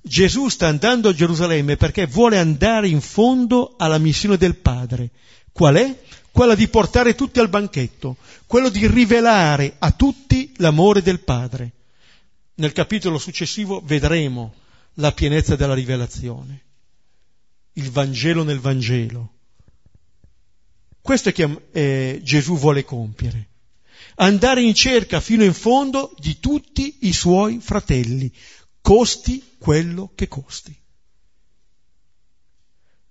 [0.00, 5.10] Gesù sta andando a Gerusalemme perché vuole andare in fondo alla missione del Padre.
[5.52, 6.02] Qual è?
[6.36, 11.72] Quella di portare tutti al banchetto, quello di rivelare a tutti l'amore del Padre.
[12.56, 14.52] Nel capitolo successivo vedremo
[14.96, 16.64] la pienezza della rivelazione,
[17.72, 19.32] il Vangelo nel Vangelo.
[21.00, 23.48] Questo è che eh, Gesù vuole compiere.
[24.16, 28.30] Andare in cerca fino in fondo di tutti i suoi fratelli,
[28.82, 30.78] costi quello che costi.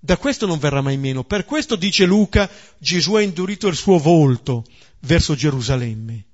[0.06, 1.24] Da questo non verrà mai meno.
[1.24, 4.64] Per questo dice Luca, Gesù ha indurito il suo volto
[5.00, 6.26] verso Gerusalemme.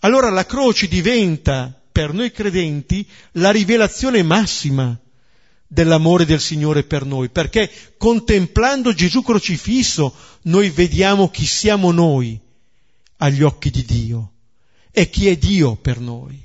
[0.00, 4.94] Allora la croce diventa per noi credenti la rivelazione massima
[5.66, 12.38] dell'amore del Signore per noi, perché contemplando Gesù crocifisso noi vediamo chi siamo noi
[13.16, 14.32] agli occhi di Dio
[14.90, 16.43] e chi è Dio per noi.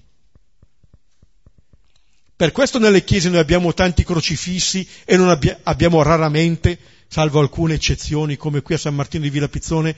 [2.39, 7.73] Per questo nelle chiese noi abbiamo tanti crocifissi e non abbia, abbiamo raramente, salvo alcune
[7.73, 9.93] eccezioni come qui a San Martino di Villa Pizzone,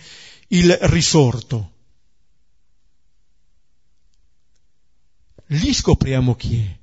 [0.48, 1.74] il risorto.
[5.50, 6.78] lì scopriamo chi è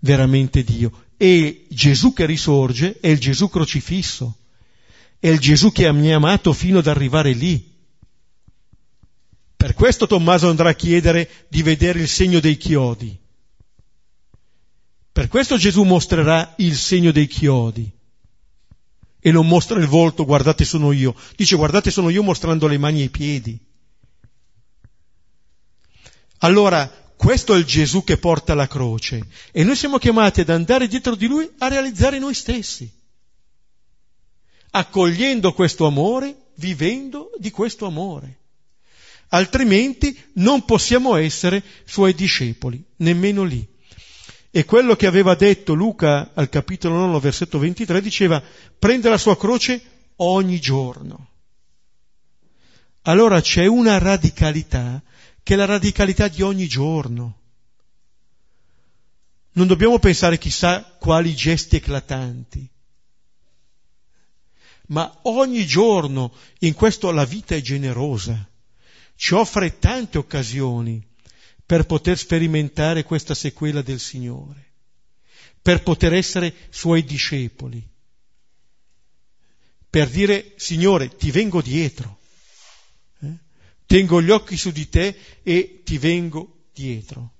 [0.00, 1.04] veramente Dio.
[1.16, 4.38] E Gesù che risorge è il Gesù crocifisso,
[5.20, 7.76] è il Gesù che mi ha amato fino ad arrivare lì.
[9.54, 13.26] Per questo Tommaso andrà a chiedere di vedere il segno dei chiodi.
[15.18, 17.90] Per questo Gesù mostrerà il segno dei chiodi
[19.18, 21.12] e non mostra il volto, guardate sono io.
[21.34, 23.58] Dice guardate sono io mostrando le mani e i piedi.
[26.38, 30.86] Allora, questo è il Gesù che porta la croce e noi siamo chiamati ad andare
[30.86, 32.88] dietro di lui a realizzare noi stessi,
[34.70, 38.38] accogliendo questo amore, vivendo di questo amore.
[39.30, 43.76] Altrimenti non possiamo essere suoi discepoli, nemmeno lì.
[44.58, 48.42] E quello che aveva detto Luca al capitolo 9, versetto 23, diceva
[48.76, 49.80] prende la sua croce
[50.16, 51.28] ogni giorno.
[53.02, 55.00] Allora c'è una radicalità
[55.44, 57.38] che è la radicalità di ogni giorno.
[59.52, 62.68] Non dobbiamo pensare chissà quali gesti eclatanti,
[64.86, 68.44] ma ogni giorno in questo la vita è generosa,
[69.14, 71.07] ci offre tante occasioni
[71.68, 74.72] per poter sperimentare questa sequela del Signore,
[75.60, 77.86] per poter essere suoi discepoli,
[79.90, 82.20] per dire Signore ti vengo dietro,
[83.20, 83.36] eh?
[83.84, 87.34] tengo gli occhi su di te e ti vengo dietro.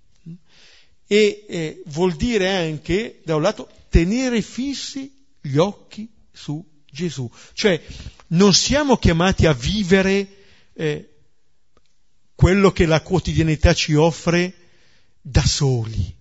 [1.07, 5.11] E eh, vuol dire anche, da un lato, tenere fissi
[5.41, 7.83] gli occhi su Gesù, cioè
[8.27, 10.29] non siamo chiamati a vivere
[10.75, 11.18] eh,
[12.39, 14.55] quello che la quotidianità ci offre
[15.21, 16.15] da soli.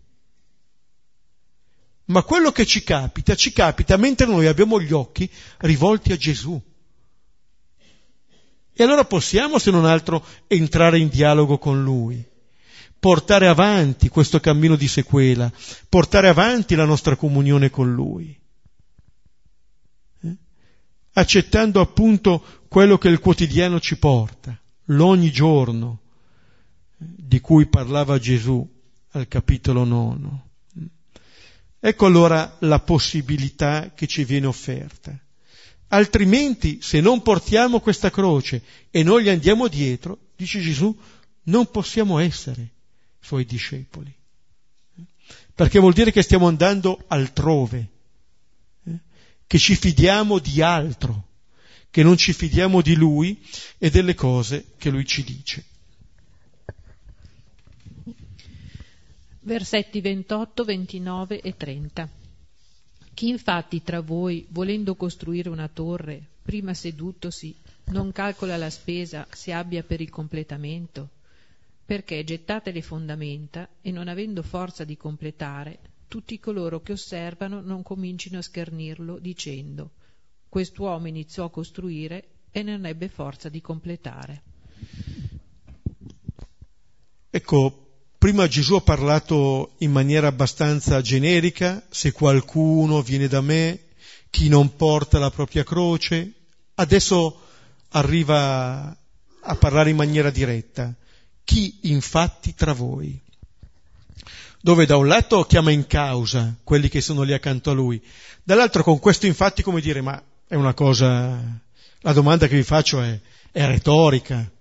[2.06, 6.60] Ma quello che ci capita, ci capita mentre noi abbiamo gli occhi rivolti a Gesù.
[8.74, 12.28] E allora possiamo, se non altro, entrare in dialogo con Lui,
[12.98, 15.52] portare avanti questo cammino di sequela,
[15.88, 18.36] portare avanti la nostra comunione con Lui,
[20.24, 20.36] eh?
[21.14, 26.02] accettando appunto quello che il quotidiano ci porta, l'ogni giorno,
[26.98, 28.68] di cui parlava Gesù
[29.12, 30.46] al capitolo nono.
[31.80, 35.18] Ecco allora la possibilità che ci viene offerta.
[35.90, 40.96] Altrimenti, se non portiamo questa croce e non gli andiamo dietro, dice Gesù,
[41.44, 42.72] non possiamo essere
[43.22, 44.14] suoi discepoli.
[45.54, 47.88] Perché vuol dire che stiamo andando altrove,
[49.46, 51.26] che ci fidiamo di altro,
[51.90, 53.42] che non ci fidiamo di Lui
[53.78, 55.64] e delle cose che Lui ci dice.
[59.48, 62.10] Versetti 28, 29 e 30.
[63.14, 67.56] Chi infatti tra voi, volendo costruire una torre, prima sedutosi,
[67.86, 71.12] non calcola la spesa se abbia per il completamento?
[71.86, 75.80] Perché gettate le fondamenta e non avendo forza di completare,
[76.10, 79.92] tutti coloro che osservano non comincino a schernirlo dicendo
[80.50, 84.42] quest'uomo iniziò a costruire e non ebbe forza di completare.
[87.30, 87.87] Ecco,
[88.28, 93.86] Prima Gesù ha parlato in maniera abbastanza generica, se qualcuno viene da me,
[94.30, 96.34] chi non porta la propria croce,
[96.76, 97.40] adesso
[97.92, 98.94] arriva
[99.40, 100.94] a parlare in maniera diretta,
[101.46, 103.18] chi infatti tra voi,
[104.60, 108.04] dove da un lato chiama in causa quelli che sono lì accanto a lui,
[108.44, 111.40] dall'altro con questo infatti come dire, ma è una cosa,
[112.02, 113.18] la domanda che vi faccio è,
[113.54, 114.52] è retorica,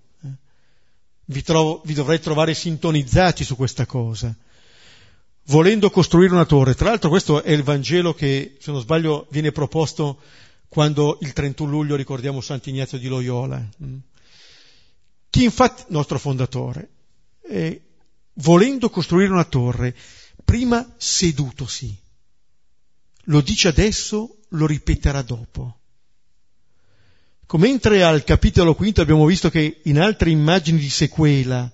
[1.26, 4.34] vi, trovo, vi dovrei trovare sintonizzati su questa cosa.
[5.46, 9.52] Volendo costruire una torre, tra l'altro questo è il Vangelo che, se non sbaglio, viene
[9.52, 10.18] proposto
[10.68, 13.64] quando il 31 luglio ricordiamo Sant'Ignazio di Loyola.
[13.82, 13.96] Mm.
[15.30, 16.88] Chi infatti, nostro fondatore,
[17.48, 17.80] eh,
[18.34, 19.94] volendo costruire una torre,
[20.44, 21.96] prima sedutosi,
[23.24, 25.78] lo dice adesso, lo ripeterà dopo.
[27.52, 31.70] Mentre al capitolo quinto abbiamo visto che in altre immagini di sequela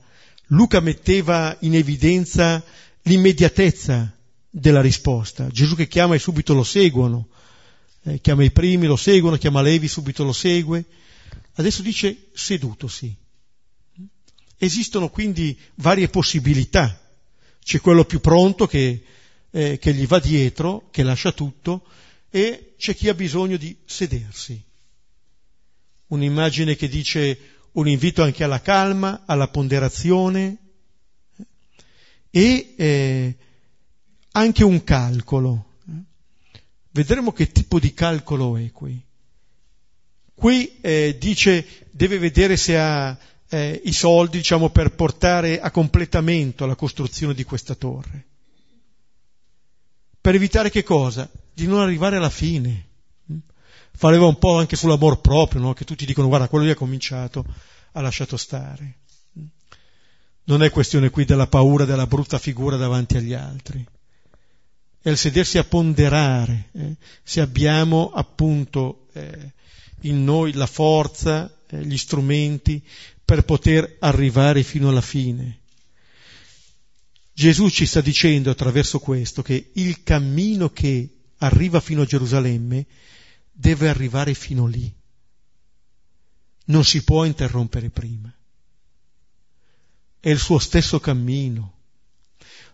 [0.49, 2.63] Luca metteva in evidenza
[3.03, 4.15] l'immediatezza
[4.51, 5.49] della risposta.
[5.49, 7.29] Gesù che chiama e subito lo seguono,
[8.03, 10.85] eh, chiama i primi, lo seguono, chiama Levi, subito lo segue.
[11.55, 13.17] Adesso dice sedutosi.
[14.59, 17.01] Esistono quindi varie possibilità.
[17.65, 19.03] C'è quello più pronto che,
[19.51, 21.85] eh, che gli va dietro, che lascia tutto,
[22.31, 24.63] e c'è chi ha bisogno di sedersi
[26.13, 27.39] un'immagine che dice
[27.73, 30.57] un invito anche alla calma, alla ponderazione
[32.31, 33.37] e eh,
[34.33, 35.71] anche un calcolo.
[36.91, 39.03] Vedremo che tipo di calcolo è qui.
[40.35, 46.67] Qui eh, dice deve vedere se ha eh, i soldi diciamo, per portare a completamento
[46.67, 48.27] la costruzione di questa torre.
[50.21, 51.29] Per evitare che cosa?
[51.55, 52.91] Di non arrivare alla fine
[53.99, 55.73] valeva un po' anche sull'amor proprio, no?
[55.75, 57.45] che tutti dicono guarda, quello lì ha cominciato,
[57.93, 58.99] ha lasciato stare.
[60.45, 63.85] Non è questione qui della paura della brutta figura davanti agli altri.
[65.01, 66.95] È il sedersi a ponderare eh?
[67.23, 69.53] se abbiamo appunto eh,
[70.03, 72.83] in noi la forza, eh, gli strumenti
[73.25, 75.61] per poter arrivare fino alla fine.
[77.33, 82.87] Gesù ci sta dicendo attraverso questo che il cammino che arriva fino a Gerusalemme
[83.63, 84.93] deve arrivare fino lì.
[86.65, 88.33] Non si può interrompere prima.
[90.19, 91.79] È il suo stesso cammino.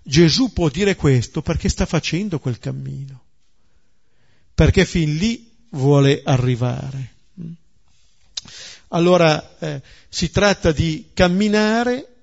[0.02, 3.22] Gesù può dire questo perché sta facendo quel cammino,
[4.54, 7.16] perché fin lì vuole arrivare.
[8.88, 12.14] Allora eh, si tratta di camminare,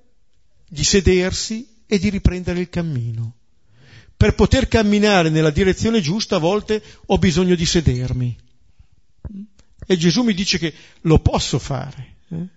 [0.68, 3.36] di sedersi e di riprendere il cammino.
[4.18, 8.45] Per poter camminare nella direzione giusta a volte ho bisogno di sedermi.
[9.88, 12.48] E Gesù mi dice che lo posso fare, eh?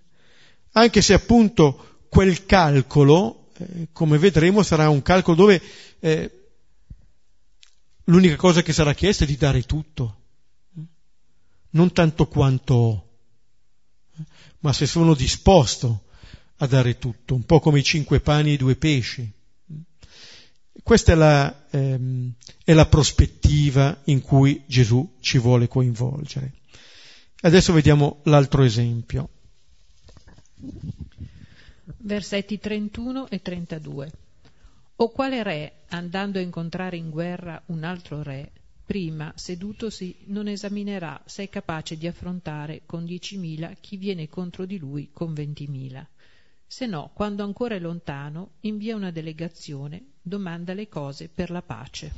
[0.71, 5.61] anche se appunto quel calcolo, eh, come vedremo, sarà un calcolo dove
[5.99, 6.31] eh,
[8.05, 10.17] l'unica cosa che sarà chiesta è di dare tutto,
[11.71, 13.09] non tanto quanto ho,
[14.59, 16.05] ma se sono disposto
[16.57, 19.31] a dare tutto, un po' come i cinque pani e i due pesci.
[20.81, 26.53] Questa è la, ehm, è la prospettiva in cui Gesù ci vuole coinvolgere.
[27.41, 29.29] Adesso vediamo l'altro esempio.
[31.97, 34.11] Versetti 31 e 32.
[34.97, 38.51] O quale re, andando a incontrare in guerra un altro re,
[38.85, 44.77] prima, sedutosi, non esaminerà se è capace di affrontare con diecimila chi viene contro di
[44.77, 46.05] lui con ventimila?
[46.71, 52.11] se no, quando ancora è lontano, invia una delegazione, domanda le cose per la pace.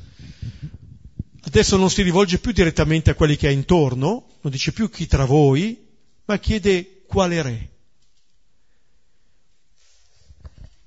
[1.54, 5.06] Adesso non si rivolge più direttamente a quelli che ha intorno, non dice più chi
[5.06, 5.86] tra voi,
[6.24, 7.70] ma chiede quale re.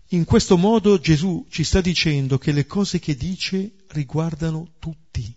[0.08, 5.30] In questo modo Gesù ci sta dicendo che le cose che dice riguardano tutti,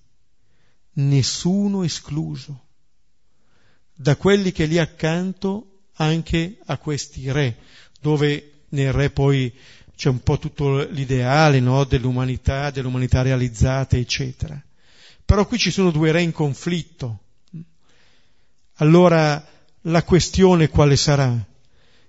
[0.93, 2.67] nessuno escluso,
[3.93, 7.57] da quelli che lì accanto anche a questi re
[7.99, 9.53] dove nel re poi
[9.93, 11.83] c'è un po' tutto l'ideale no?
[11.83, 14.61] dell'umanità, dell'umanità realizzata, eccetera.
[15.27, 17.19] Però qui ci sono due re in conflitto.
[18.75, 19.45] Allora
[19.81, 21.45] la questione quale sarà?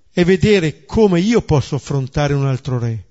[0.08, 3.06] È vedere come io posso affrontare un altro re.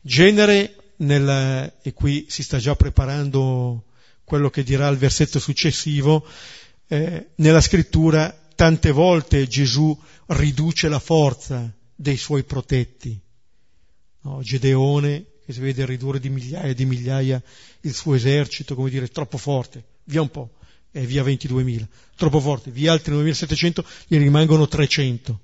[0.00, 3.86] Genere, nel, e qui si sta già preparando
[4.22, 6.24] quello che dirà il versetto successivo,
[6.86, 13.20] eh, nella scrittura tante volte Gesù riduce la forza dei suoi protetti.
[14.20, 17.42] No, Gedeone, che si vede ridurre di migliaia e di migliaia
[17.80, 20.54] il suo esercito, come dire, troppo forte, via un po',
[20.92, 21.86] e via 22.000,
[22.16, 25.40] troppo forte, via altri 9.700, gli rimangono 300.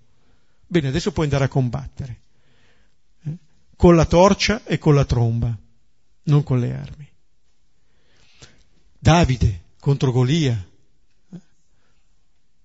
[0.66, 2.20] Bene, adesso puoi andare a combattere,
[3.24, 3.36] eh?
[3.76, 5.56] con la torcia e con la tromba,
[6.24, 7.08] non con le armi.
[8.98, 10.66] Davide contro Golia,
[11.32, 11.38] eh?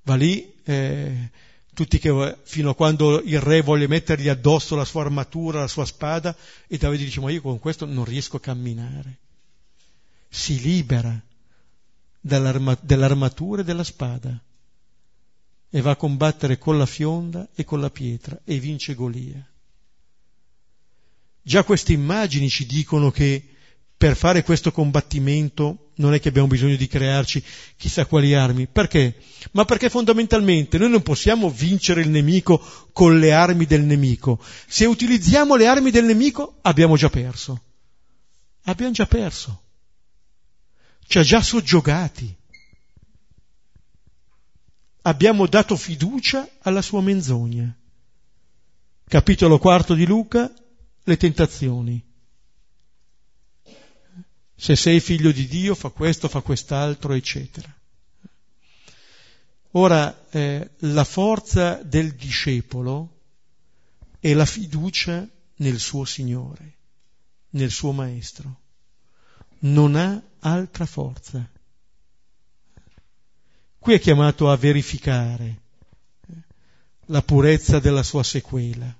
[0.04, 1.30] va lì, eh,
[1.74, 5.86] tutti che fino a quando il re vuole mettergli addosso la sua armatura, la sua
[5.86, 6.36] spada,
[6.68, 9.18] e Davide dice, ma io con questo non riesco a camminare.
[10.30, 11.20] Si libera
[12.20, 14.40] dell'armatura e della spada
[15.74, 19.46] e va a combattere con la fionda e con la pietra e vince Golia.
[21.42, 23.56] Già queste immagini ci dicono che
[24.02, 27.44] per fare questo combattimento non è che abbiamo bisogno di crearci
[27.78, 28.66] chissà quali armi.
[28.66, 29.22] Perché?
[29.52, 32.60] Ma perché fondamentalmente noi non possiamo vincere il nemico
[32.94, 34.44] con le armi del nemico.
[34.66, 37.62] Se utilizziamo le armi del nemico abbiamo già perso.
[38.64, 39.62] Abbiamo già perso.
[41.06, 42.36] Ci ha già soggiogati.
[45.04, 47.72] Abbiamo dato fiducia alla sua menzogna.
[49.08, 50.52] Capitolo quarto di Luca,
[51.04, 52.10] le tentazioni
[54.62, 57.68] se sei figlio di Dio fa questo, fa quest'altro, eccetera.
[59.72, 63.22] Ora, eh, la forza del discepolo
[64.20, 66.76] è la fiducia nel suo Signore,
[67.52, 68.60] nel suo Maestro.
[69.62, 71.44] Non ha altra forza.
[73.80, 75.62] Qui è chiamato a verificare
[77.08, 78.96] la purezza della sua sequela.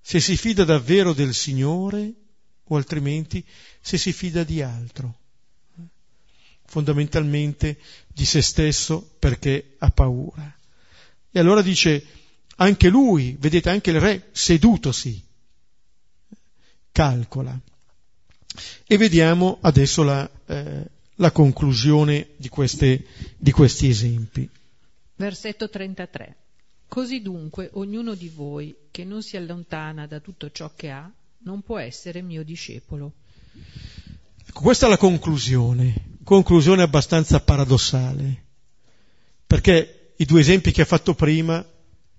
[0.00, 2.27] Se si fida davvero del Signore,
[2.68, 3.44] o altrimenti
[3.80, 5.18] se si fida di altro,
[6.64, 10.56] fondamentalmente di se stesso perché ha paura.
[11.30, 12.04] E allora dice,
[12.56, 15.22] anche lui, vedete, anche il re, sedutosi,
[16.92, 17.58] calcola.
[18.86, 20.84] E vediamo adesso la, eh,
[21.16, 23.04] la conclusione di, queste,
[23.36, 24.48] di questi esempi.
[25.16, 26.36] Versetto 33.
[26.88, 31.10] Così dunque ognuno di voi che non si allontana da tutto ciò che ha,
[31.48, 33.12] non può essere mio discepolo.
[34.46, 38.44] Ecco, questa è la conclusione, conclusione abbastanza paradossale,
[39.46, 41.64] perché i due esempi che ha fatto prima,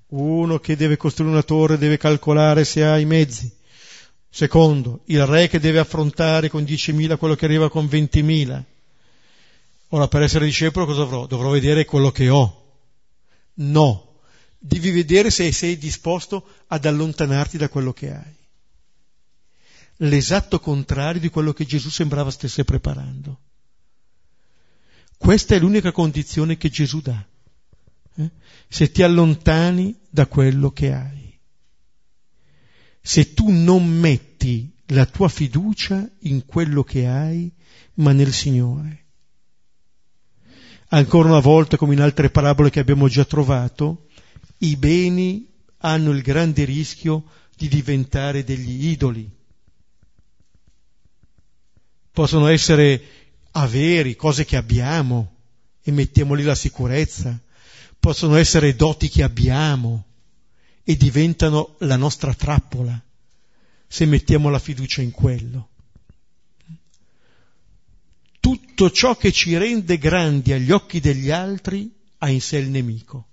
[0.07, 3.57] uno che deve costruire una torre deve calcolare se ha i mezzi,
[4.31, 8.63] Secondo, il re che deve affrontare con 10.000 quello che arriva con 20.000.
[9.89, 11.25] Ora, per essere discepolo cosa avrò?
[11.25, 12.75] Dovrò vedere quello che ho.
[13.55, 14.19] No,
[14.59, 18.37] devi vedere se sei disposto ad allontanarti da quello che hai.
[20.01, 23.39] L'esatto contrario di quello che Gesù sembrava stesse preparando.
[25.17, 27.27] Questa è l'unica condizione che Gesù dà.
[28.15, 28.31] Eh?
[28.69, 31.37] Se ti allontani da quello che hai.
[33.01, 37.51] Se tu non metti la tua fiducia in quello che hai,
[37.95, 39.05] ma nel Signore.
[40.89, 44.07] Ancora una volta, come in altre parabole che abbiamo già trovato,
[44.59, 45.47] i beni
[45.79, 47.25] hanno il grande rischio
[47.55, 49.29] di diventare degli idoli.
[52.19, 53.01] Possono essere
[53.51, 55.37] averi, cose che abbiamo
[55.81, 57.39] e mettiamo lì la sicurezza,
[57.97, 60.05] possono essere doti che abbiamo
[60.83, 63.01] e diventano la nostra trappola
[63.87, 65.69] se mettiamo la fiducia in quello.
[68.41, 73.27] Tutto ciò che ci rende grandi agli occhi degli altri ha in sé il nemico.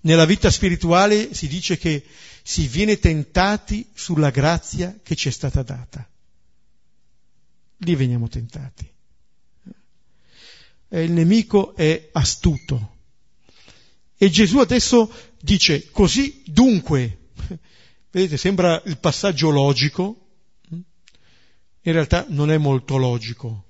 [0.00, 2.04] Nella vita spirituale si dice che
[2.42, 6.06] si viene tentati sulla grazia che ci è stata data
[7.84, 8.90] lì veniamo tentati.
[10.88, 12.96] E il nemico è astuto.
[14.16, 17.30] E Gesù adesso dice così dunque,
[18.10, 20.18] vedete, sembra il passaggio logico,
[21.86, 23.64] in realtà non è molto logico,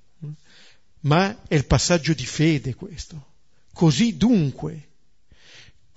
[1.01, 3.33] ma è il passaggio di fede questo.
[3.73, 4.89] Così dunque,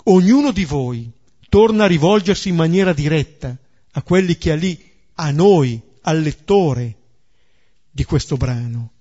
[0.04, 1.10] ognuno di voi
[1.48, 3.56] torna a rivolgersi in maniera diretta
[3.92, 6.96] a quelli che ha lì, a noi, al lettore,
[7.98, 8.92] di questo brano,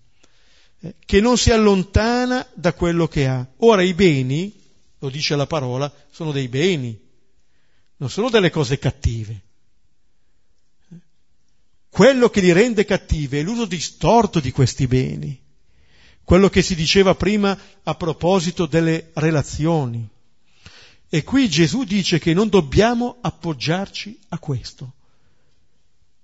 [0.80, 3.48] eh, che non si allontana da quello che ha.
[3.58, 4.52] Ora i beni,
[4.98, 7.00] lo dice la parola, sono dei beni,
[7.98, 9.42] non sono delle cose cattive.
[11.90, 15.40] Quello che li rende cattive è l'uso distorto di questi beni,
[16.24, 20.10] quello che si diceva prima a proposito delle relazioni.
[21.08, 24.94] E qui Gesù dice che non dobbiamo appoggiarci a questo.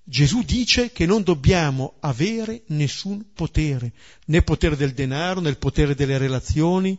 [0.05, 3.93] Gesù dice che non dobbiamo avere nessun potere,
[4.25, 6.97] né potere del denaro, né potere delle relazioni,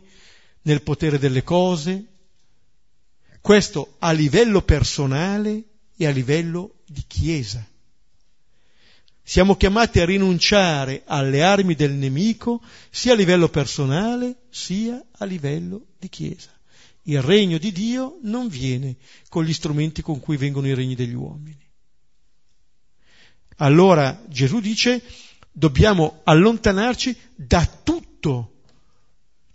[0.63, 2.05] né potere delle cose.
[3.41, 5.63] Questo a livello personale
[5.95, 7.63] e a livello di Chiesa.
[9.21, 15.87] Siamo chiamati a rinunciare alle armi del nemico sia a livello personale sia a livello
[15.99, 16.51] di Chiesa.
[17.03, 18.95] Il regno di Dio non viene
[19.29, 21.64] con gli strumenti con cui vengono i regni degli uomini.
[23.57, 25.01] Allora Gesù dice
[25.51, 28.55] dobbiamo allontanarci da tutto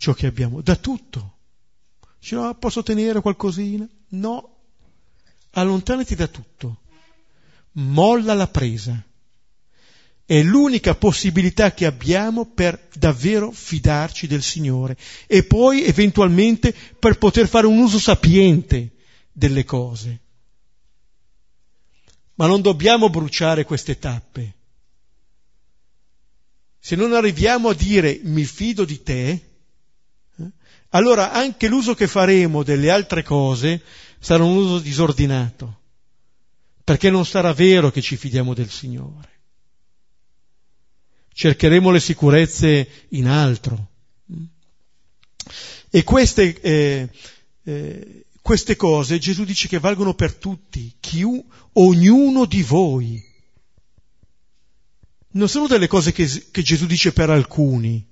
[0.01, 1.35] ciò che abbiamo, da tutto.
[2.19, 3.87] Dice no, posso tenere qualcosina?
[4.09, 4.57] No,
[5.51, 6.81] allontanati da tutto.
[7.73, 8.99] Molla la presa.
[10.25, 14.97] È l'unica possibilità che abbiamo per davvero fidarci del Signore
[15.27, 18.93] e poi eventualmente per poter fare un uso sapiente
[19.31, 20.20] delle cose.
[22.41, 24.53] Ma non dobbiamo bruciare queste tappe.
[26.79, 30.51] Se non arriviamo a dire mi fido di te, eh,
[30.89, 33.83] allora anche l'uso che faremo delle altre cose
[34.19, 35.81] sarà un uso disordinato,
[36.83, 39.29] perché non sarà vero che ci fidiamo del Signore.
[41.31, 43.89] Cercheremo le sicurezze in altro.
[45.91, 47.07] E queste, eh,
[47.65, 53.23] eh, queste cose Gesù dice che valgono per tutti, chiu, ognuno di voi.
[55.33, 58.05] Non sono delle cose che, che Gesù dice per alcuni.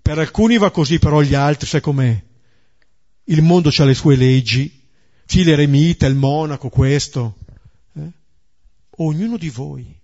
[0.00, 2.22] Per alcuni va così, però gli altri, sai com'è?
[3.24, 4.80] Il mondo ha le sue leggi,
[5.24, 7.38] sì, l'eremita, il monaco, questo.
[7.94, 8.10] Eh?
[8.96, 9.98] Ognuno di voi.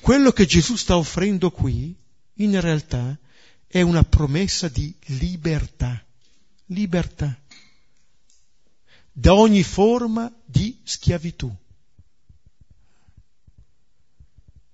[0.00, 1.94] Quello che Gesù sta offrendo qui,
[2.34, 3.16] in realtà,
[3.66, 6.02] è una promessa di libertà.
[6.66, 7.38] Libertà
[9.12, 11.54] da ogni forma di schiavitù,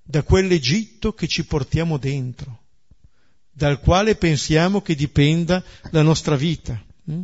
[0.03, 2.63] da quell'Egitto che ci portiamo dentro,
[3.51, 7.21] dal quale pensiamo che dipenda la nostra vita hm?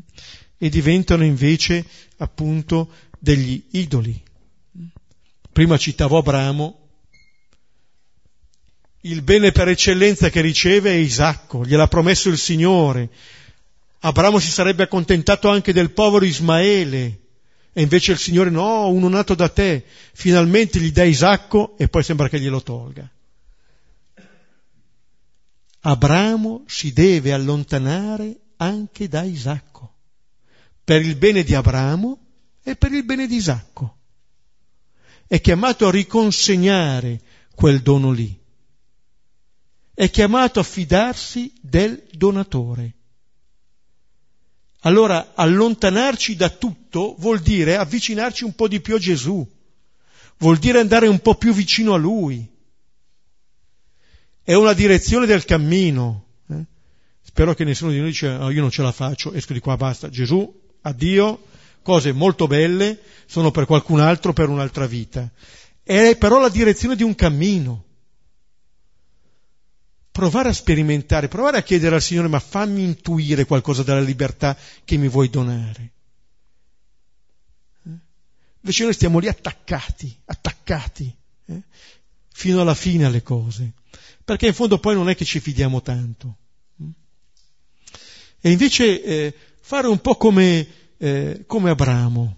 [0.57, 1.87] e diventano invece
[2.17, 4.21] appunto degli idoli.
[5.53, 6.83] Prima citavo Abramo,
[9.03, 13.11] il bene per eccellenza che riceve è Isacco, gliel'ha promesso il Signore,
[14.05, 17.21] Abramo si sarebbe accontentato anche del povero Ismaele,
[17.73, 22.03] e invece il Signore no, uno nato da te, finalmente gli dà Isacco e poi
[22.03, 23.09] sembra che glielo tolga.
[25.85, 29.95] Abramo si deve allontanare anche da Isacco,
[30.83, 32.19] per il bene di Abramo
[32.65, 33.99] e per il bene di Isacco.
[35.29, 37.21] è chiamato a riconsegnare
[37.55, 38.37] quel dono lì.
[39.95, 42.97] È chiamato a fidarsi del donatore.
[44.85, 49.47] Allora allontanarci da tutto vuol dire avvicinarci un po' di più a Gesù,
[50.39, 52.49] vuol dire andare un po' più vicino a Lui.
[54.43, 56.25] È una direzione del cammino.
[56.49, 56.65] Eh?
[57.21, 59.77] Spero che nessuno di noi dica oh, io non ce la faccio, esco di qua,
[59.77, 60.09] basta.
[60.09, 61.45] Gesù, addio,
[61.83, 65.31] cose molto belle, sono per qualcun altro, per un'altra vita.
[65.81, 67.85] È però la direzione di un cammino
[70.13, 74.97] provare a sperimentare, provare a chiedere al Signore, ma fammi intuire qualcosa della libertà che
[74.99, 75.93] mi vuoi donare.
[77.87, 77.99] Eh?
[78.61, 81.63] Invece noi stiamo lì attaccati, attaccati, eh?
[82.31, 83.73] fino alla fine alle cose,
[84.23, 86.37] perché in fondo poi non è che ci fidiamo tanto.
[88.45, 90.67] E invece eh, fare un po' come,
[90.99, 92.37] eh, come Abramo,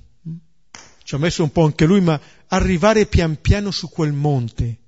[1.03, 4.79] ci ha messo un po' anche lui, ma arrivare pian piano su quel monte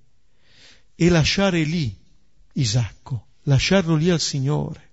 [0.94, 2.04] e lasciare lì
[2.56, 4.84] Isacco, lasciarlo lì al Signore.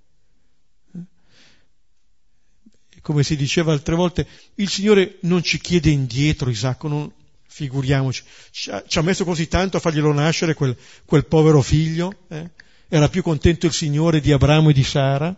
[3.01, 7.11] Come si diceva altre volte, il Signore non ci chiede indietro Isacco, non,
[7.45, 12.13] figuriamoci, ci ha, ci ha, messo così tanto a farglielo nascere quel, quel povero figlio,
[12.29, 12.51] eh?
[12.87, 15.35] era più contento il Signore di Abramo e di Sara,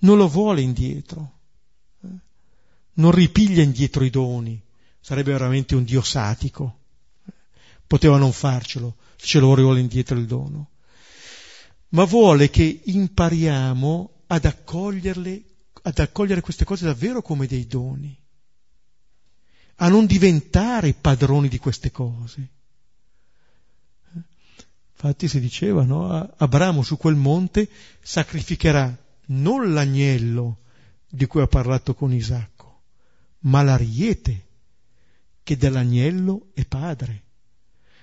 [0.00, 1.32] non lo vuole indietro,
[2.04, 2.08] eh?
[2.94, 4.60] non ripiglia indietro i doni,
[5.00, 6.78] sarebbe veramente un Dio satico,
[7.88, 10.70] poteva non farcelo, se lo vuole indietro il dono
[11.90, 15.42] ma vuole che impariamo ad accoglierle,
[15.82, 18.16] ad accogliere queste cose davvero come dei doni,
[19.76, 22.48] a non diventare padroni di queste cose.
[24.92, 26.34] Infatti si diceva, no?
[26.38, 27.68] Abramo su quel monte
[28.00, 30.58] sacrificherà non l'agnello
[31.08, 32.82] di cui ha parlato con Isacco,
[33.40, 34.46] ma l'ariete
[35.44, 37.22] che dell'agnello è padre.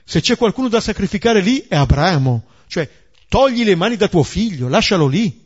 [0.06, 2.90] Se c'è qualcuno da sacrificare lì è Abramo, cioè
[3.36, 5.46] Togli le mani da tuo figlio, lascialo lì.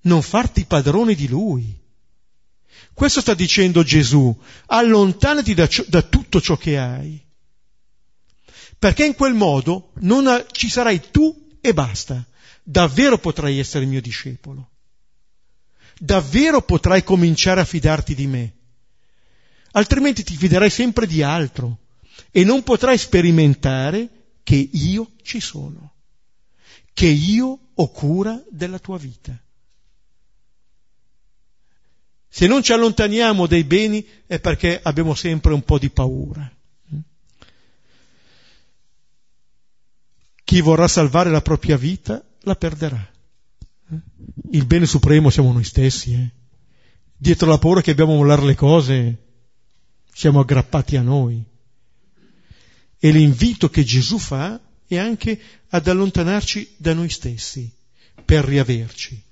[0.00, 1.80] Non farti padrone di lui.
[2.92, 7.24] Questo sta dicendo Gesù, allontanati da, da tutto ciò che hai.
[8.76, 12.26] Perché in quel modo non ci sarai tu e basta.
[12.64, 14.70] Davvero potrai essere mio discepolo.
[16.00, 18.54] Davvero potrai cominciare a fidarti di me.
[19.70, 21.78] Altrimenti ti fiderai sempre di altro
[22.32, 25.93] e non potrai sperimentare che io ci sono
[26.94, 29.36] che io ho cura della tua vita.
[32.28, 36.50] Se non ci allontaniamo dai beni è perché abbiamo sempre un po' di paura.
[40.44, 43.12] Chi vorrà salvare la propria vita la perderà.
[44.50, 46.12] Il bene supremo siamo noi stessi.
[46.12, 46.30] Eh?
[47.16, 49.22] Dietro la paura che abbiamo a mollare le cose
[50.12, 51.42] siamo aggrappati a noi.
[52.98, 57.70] E l'invito che Gesù fa e anche ad allontanarci da noi stessi
[58.24, 59.22] per riaverci.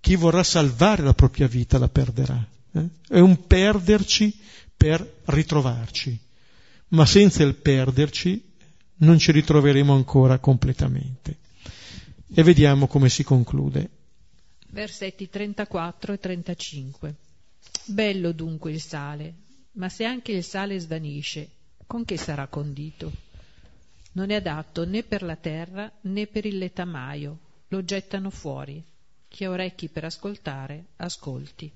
[0.00, 2.44] Chi vorrà salvare la propria vita la perderà.
[2.72, 2.88] Eh?
[3.08, 4.38] È un perderci
[4.76, 6.18] per ritrovarci,
[6.88, 8.42] ma senza il perderci
[8.96, 11.36] non ci ritroveremo ancora completamente.
[12.32, 13.90] E vediamo come si conclude.
[14.68, 17.14] Versetti 34 e 35.
[17.86, 19.34] Bello dunque il sale,
[19.72, 21.48] ma se anche il sale svanisce,
[21.90, 23.10] con che sarà condito?
[24.12, 27.36] Non è adatto né per la terra né per il letamaio,
[27.66, 28.80] lo gettano fuori.
[29.26, 31.68] Chi ha orecchi per ascoltare, ascolti.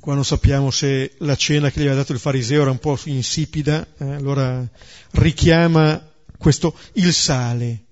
[0.00, 2.98] Qua non sappiamo se la cena che gli aveva dato il fariseo era un po'
[3.04, 4.66] insipida, eh, allora
[5.10, 6.02] richiama
[6.38, 7.84] questo il sale.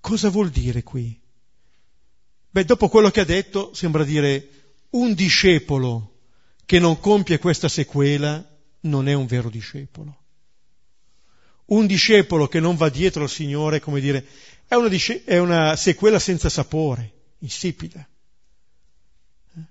[0.00, 1.16] Cosa vuol dire qui?
[2.50, 6.16] Beh, dopo quello che ha detto, sembra dire un discepolo
[6.64, 8.44] che non compie questa sequela
[8.84, 10.22] non è un vero discepolo.
[11.66, 14.26] Un discepolo che non va dietro al Signore, come dire,
[14.66, 18.06] è una, disce- è una sequela senza sapore, insipida,
[19.56, 19.62] eh?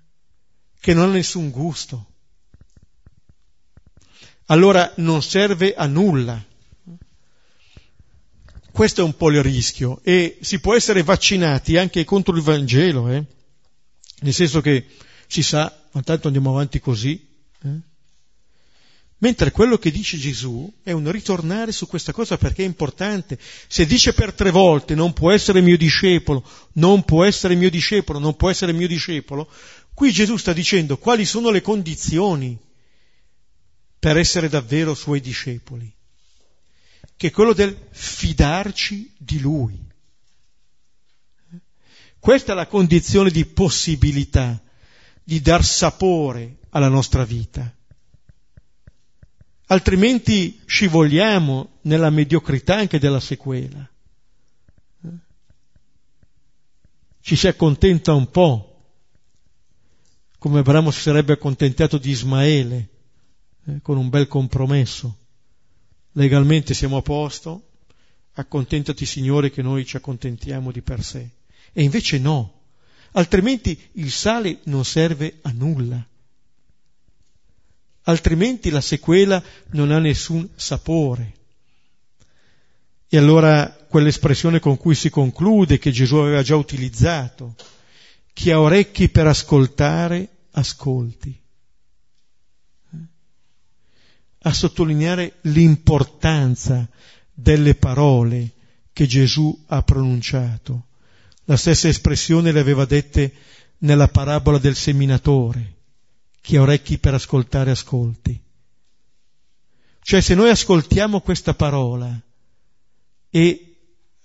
[0.80, 2.12] che non ha nessun gusto.
[4.46, 6.42] Allora non serve a nulla.
[8.72, 13.08] Questo è un po' il rischio e si può essere vaccinati anche contro il Vangelo,
[13.08, 13.24] eh?
[14.18, 14.86] nel senso che
[15.28, 17.24] si sa, ma tanto andiamo avanti così.
[17.62, 17.93] Eh?
[19.24, 23.38] Mentre quello che dice Gesù è un ritornare su questa cosa perché è importante.
[23.68, 28.18] Se dice per tre volte non può essere mio discepolo, non può essere mio discepolo,
[28.18, 29.50] non può essere mio discepolo,
[29.94, 32.58] qui Gesù sta dicendo quali sono le condizioni
[33.98, 35.90] per essere davvero suoi discepoli.
[37.16, 39.80] Che è quello del fidarci di Lui.
[42.18, 44.62] Questa è la condizione di possibilità,
[45.22, 47.74] di dar sapore alla nostra vita.
[49.74, 53.90] Altrimenti scivoliamo nella mediocrità anche della sequela.
[57.20, 58.92] Ci si accontenta un po',
[60.38, 62.88] come Abramo si sarebbe accontentato di Ismaele,
[63.66, 65.18] eh, con un bel compromesso.
[66.12, 67.70] Legalmente siamo a posto,
[68.34, 71.28] accontentati Signore che noi ci accontentiamo di per sé.
[71.72, 72.60] E invece no,
[73.10, 76.06] altrimenti il sale non serve a nulla.
[78.04, 81.32] Altrimenti la sequela non ha nessun sapore.
[83.08, 87.54] E allora quell'espressione con cui si conclude, che Gesù aveva già utilizzato,
[88.32, 91.40] chi ha orecchi per ascoltare, ascolti.
[94.46, 96.86] A sottolineare l'importanza
[97.32, 98.50] delle parole
[98.92, 100.86] che Gesù ha pronunciato.
[101.44, 103.32] La stessa espressione le aveva dette
[103.78, 105.72] nella parabola del seminatore.
[106.44, 108.38] Chi ha orecchi per ascoltare, ascolti.
[110.02, 112.20] Cioè se noi ascoltiamo questa parola
[113.30, 113.76] e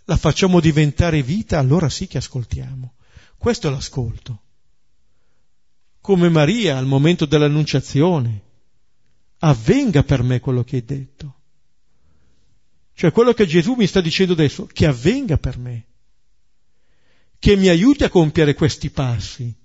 [0.04, 2.96] la facciamo diventare vita, allora sì che ascoltiamo.
[3.38, 4.42] Questo è l'ascolto.
[6.02, 8.42] Come Maria al momento dell'annunciazione.
[9.38, 11.36] Avvenga per me quello che hai detto.
[12.96, 15.86] Cioè quello che Gesù mi sta dicendo adesso, che avvenga per me,
[17.40, 19.56] che mi aiuti a compiere questi passi,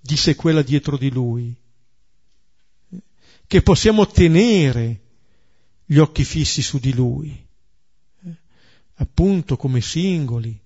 [0.00, 1.60] disse quella dietro di lui,
[3.46, 5.00] che possiamo tenere
[5.84, 7.46] gli occhi fissi su di lui,
[8.94, 10.58] appunto come singoli,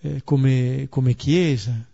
[0.00, 1.88] eh, come, come Chiesa.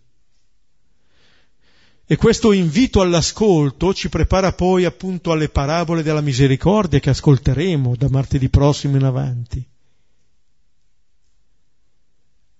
[2.11, 8.09] E questo invito all'ascolto ci prepara poi appunto alle parabole della misericordia che ascolteremo da
[8.09, 9.63] martedì prossimo in avanti.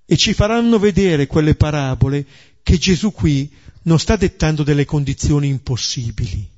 [0.05, 2.26] E ci faranno vedere quelle parabole
[2.62, 3.51] che Gesù qui
[3.84, 6.57] non sta dettando delle condizioni impossibili.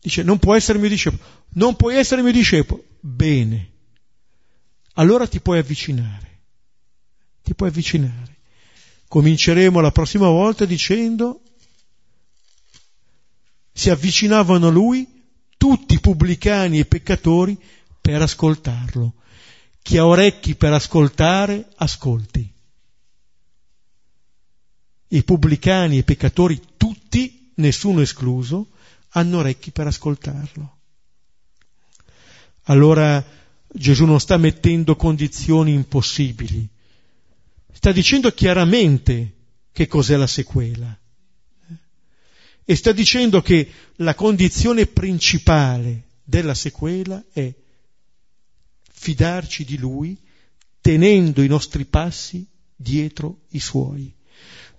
[0.00, 1.22] Dice, non può essere mio discepolo,
[1.54, 2.84] non puoi essere mio discepolo.
[3.00, 3.70] Bene,
[4.94, 6.40] allora ti puoi avvicinare,
[7.42, 8.38] ti puoi avvicinare.
[9.08, 11.42] Cominceremo la prossima volta dicendo
[13.72, 15.06] si avvicinavano a lui
[15.56, 17.58] tutti pubblicani e peccatori
[18.00, 19.14] per ascoltarlo.
[19.82, 22.50] Chi ha orecchi per ascoltare, ascolti.
[25.08, 28.68] I pubblicani e i peccatori tutti, nessuno escluso,
[29.10, 30.78] hanno orecchi per ascoltarlo.
[32.64, 33.24] Allora
[33.72, 36.68] Gesù non sta mettendo condizioni impossibili,
[37.72, 39.34] sta dicendo chiaramente
[39.72, 40.98] che cos'è la sequela.
[42.64, 47.52] E sta dicendo che la condizione principale della sequela è
[48.92, 50.16] fidarci di Lui
[50.80, 52.46] tenendo i nostri passi
[52.76, 54.14] dietro i Suoi.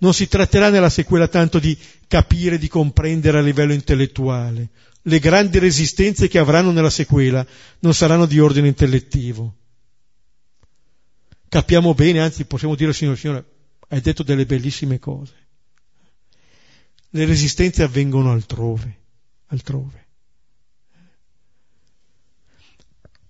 [0.01, 1.77] Non si tratterà nella sequela tanto di
[2.07, 4.69] capire, di comprendere a livello intellettuale.
[5.03, 7.45] Le grandi resistenze che avranno nella sequela
[7.79, 9.55] non saranno di ordine intellettivo,
[11.51, 13.45] capiamo bene, anzi possiamo dire al Signore, Signore,
[13.89, 15.33] hai detto delle bellissime cose.
[17.09, 18.99] Le resistenze avvengono altrove,
[19.47, 20.05] altrove.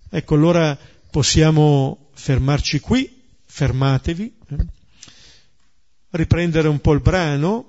[0.08, 0.78] Ecco, allora
[1.10, 4.36] possiamo fermarci qui, fermatevi,
[6.12, 7.66] riprendere un po' il brano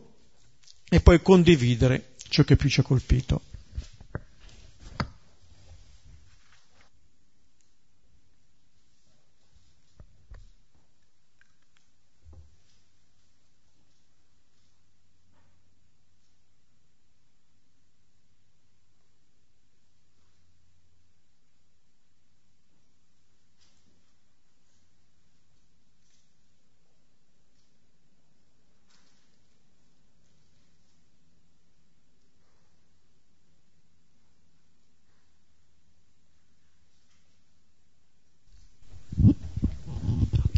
[0.89, 3.41] e poi condividere ciò che più ci ha colpito.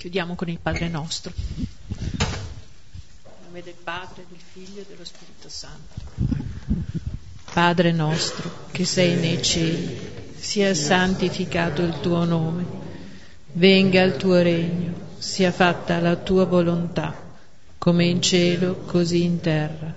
[0.05, 1.33] Chiudiamo con il Padre nostro.
[1.57, 1.65] In
[3.43, 5.99] nome del Padre, del Figlio e dello Spirito Santo.
[7.51, 9.99] Padre nostro, che sei nei cieli,
[10.35, 12.65] sia santificato il tuo nome,
[13.53, 17.19] venga il tuo regno, sia fatta la tua volontà,
[17.79, 19.91] come in cielo, così in terra.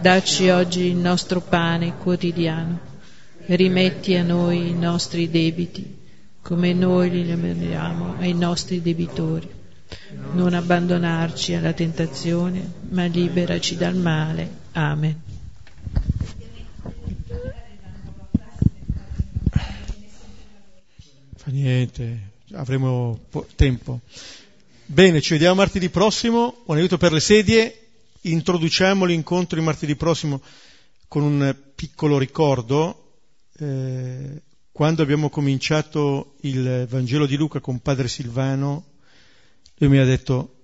[0.00, 2.80] Dacci oggi il nostro pane quotidiano,
[3.46, 5.98] rimetti a noi i nostri debiti
[6.42, 9.48] come noi li lamentiamo ai nostri debitori.
[10.32, 14.58] Non abbandonarci alla tentazione, ma liberaci dal male.
[14.72, 15.22] Amen.
[21.36, 23.18] Fa niente, avremo
[23.56, 24.00] tempo.
[24.86, 26.62] Bene, ci vediamo martedì prossimo.
[26.66, 27.86] Un aiuto per le sedie.
[28.22, 30.40] Introduciamo l'incontro di martedì prossimo
[31.10, 33.14] con un piccolo ricordo,
[33.58, 34.42] eh,
[34.80, 38.86] quando abbiamo cominciato il Vangelo di Luca con padre Silvano,
[39.74, 40.54] lui mi ha detto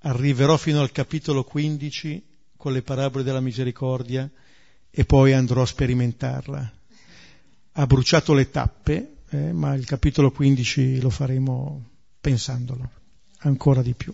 [0.00, 2.26] arriverò fino al capitolo 15
[2.58, 4.30] con le parabole della misericordia
[4.90, 6.72] e poi andrò a sperimentarla.
[7.72, 11.88] Ha bruciato le tappe, eh, ma il capitolo 15 lo faremo
[12.20, 12.90] pensandolo
[13.38, 14.12] ancora di più.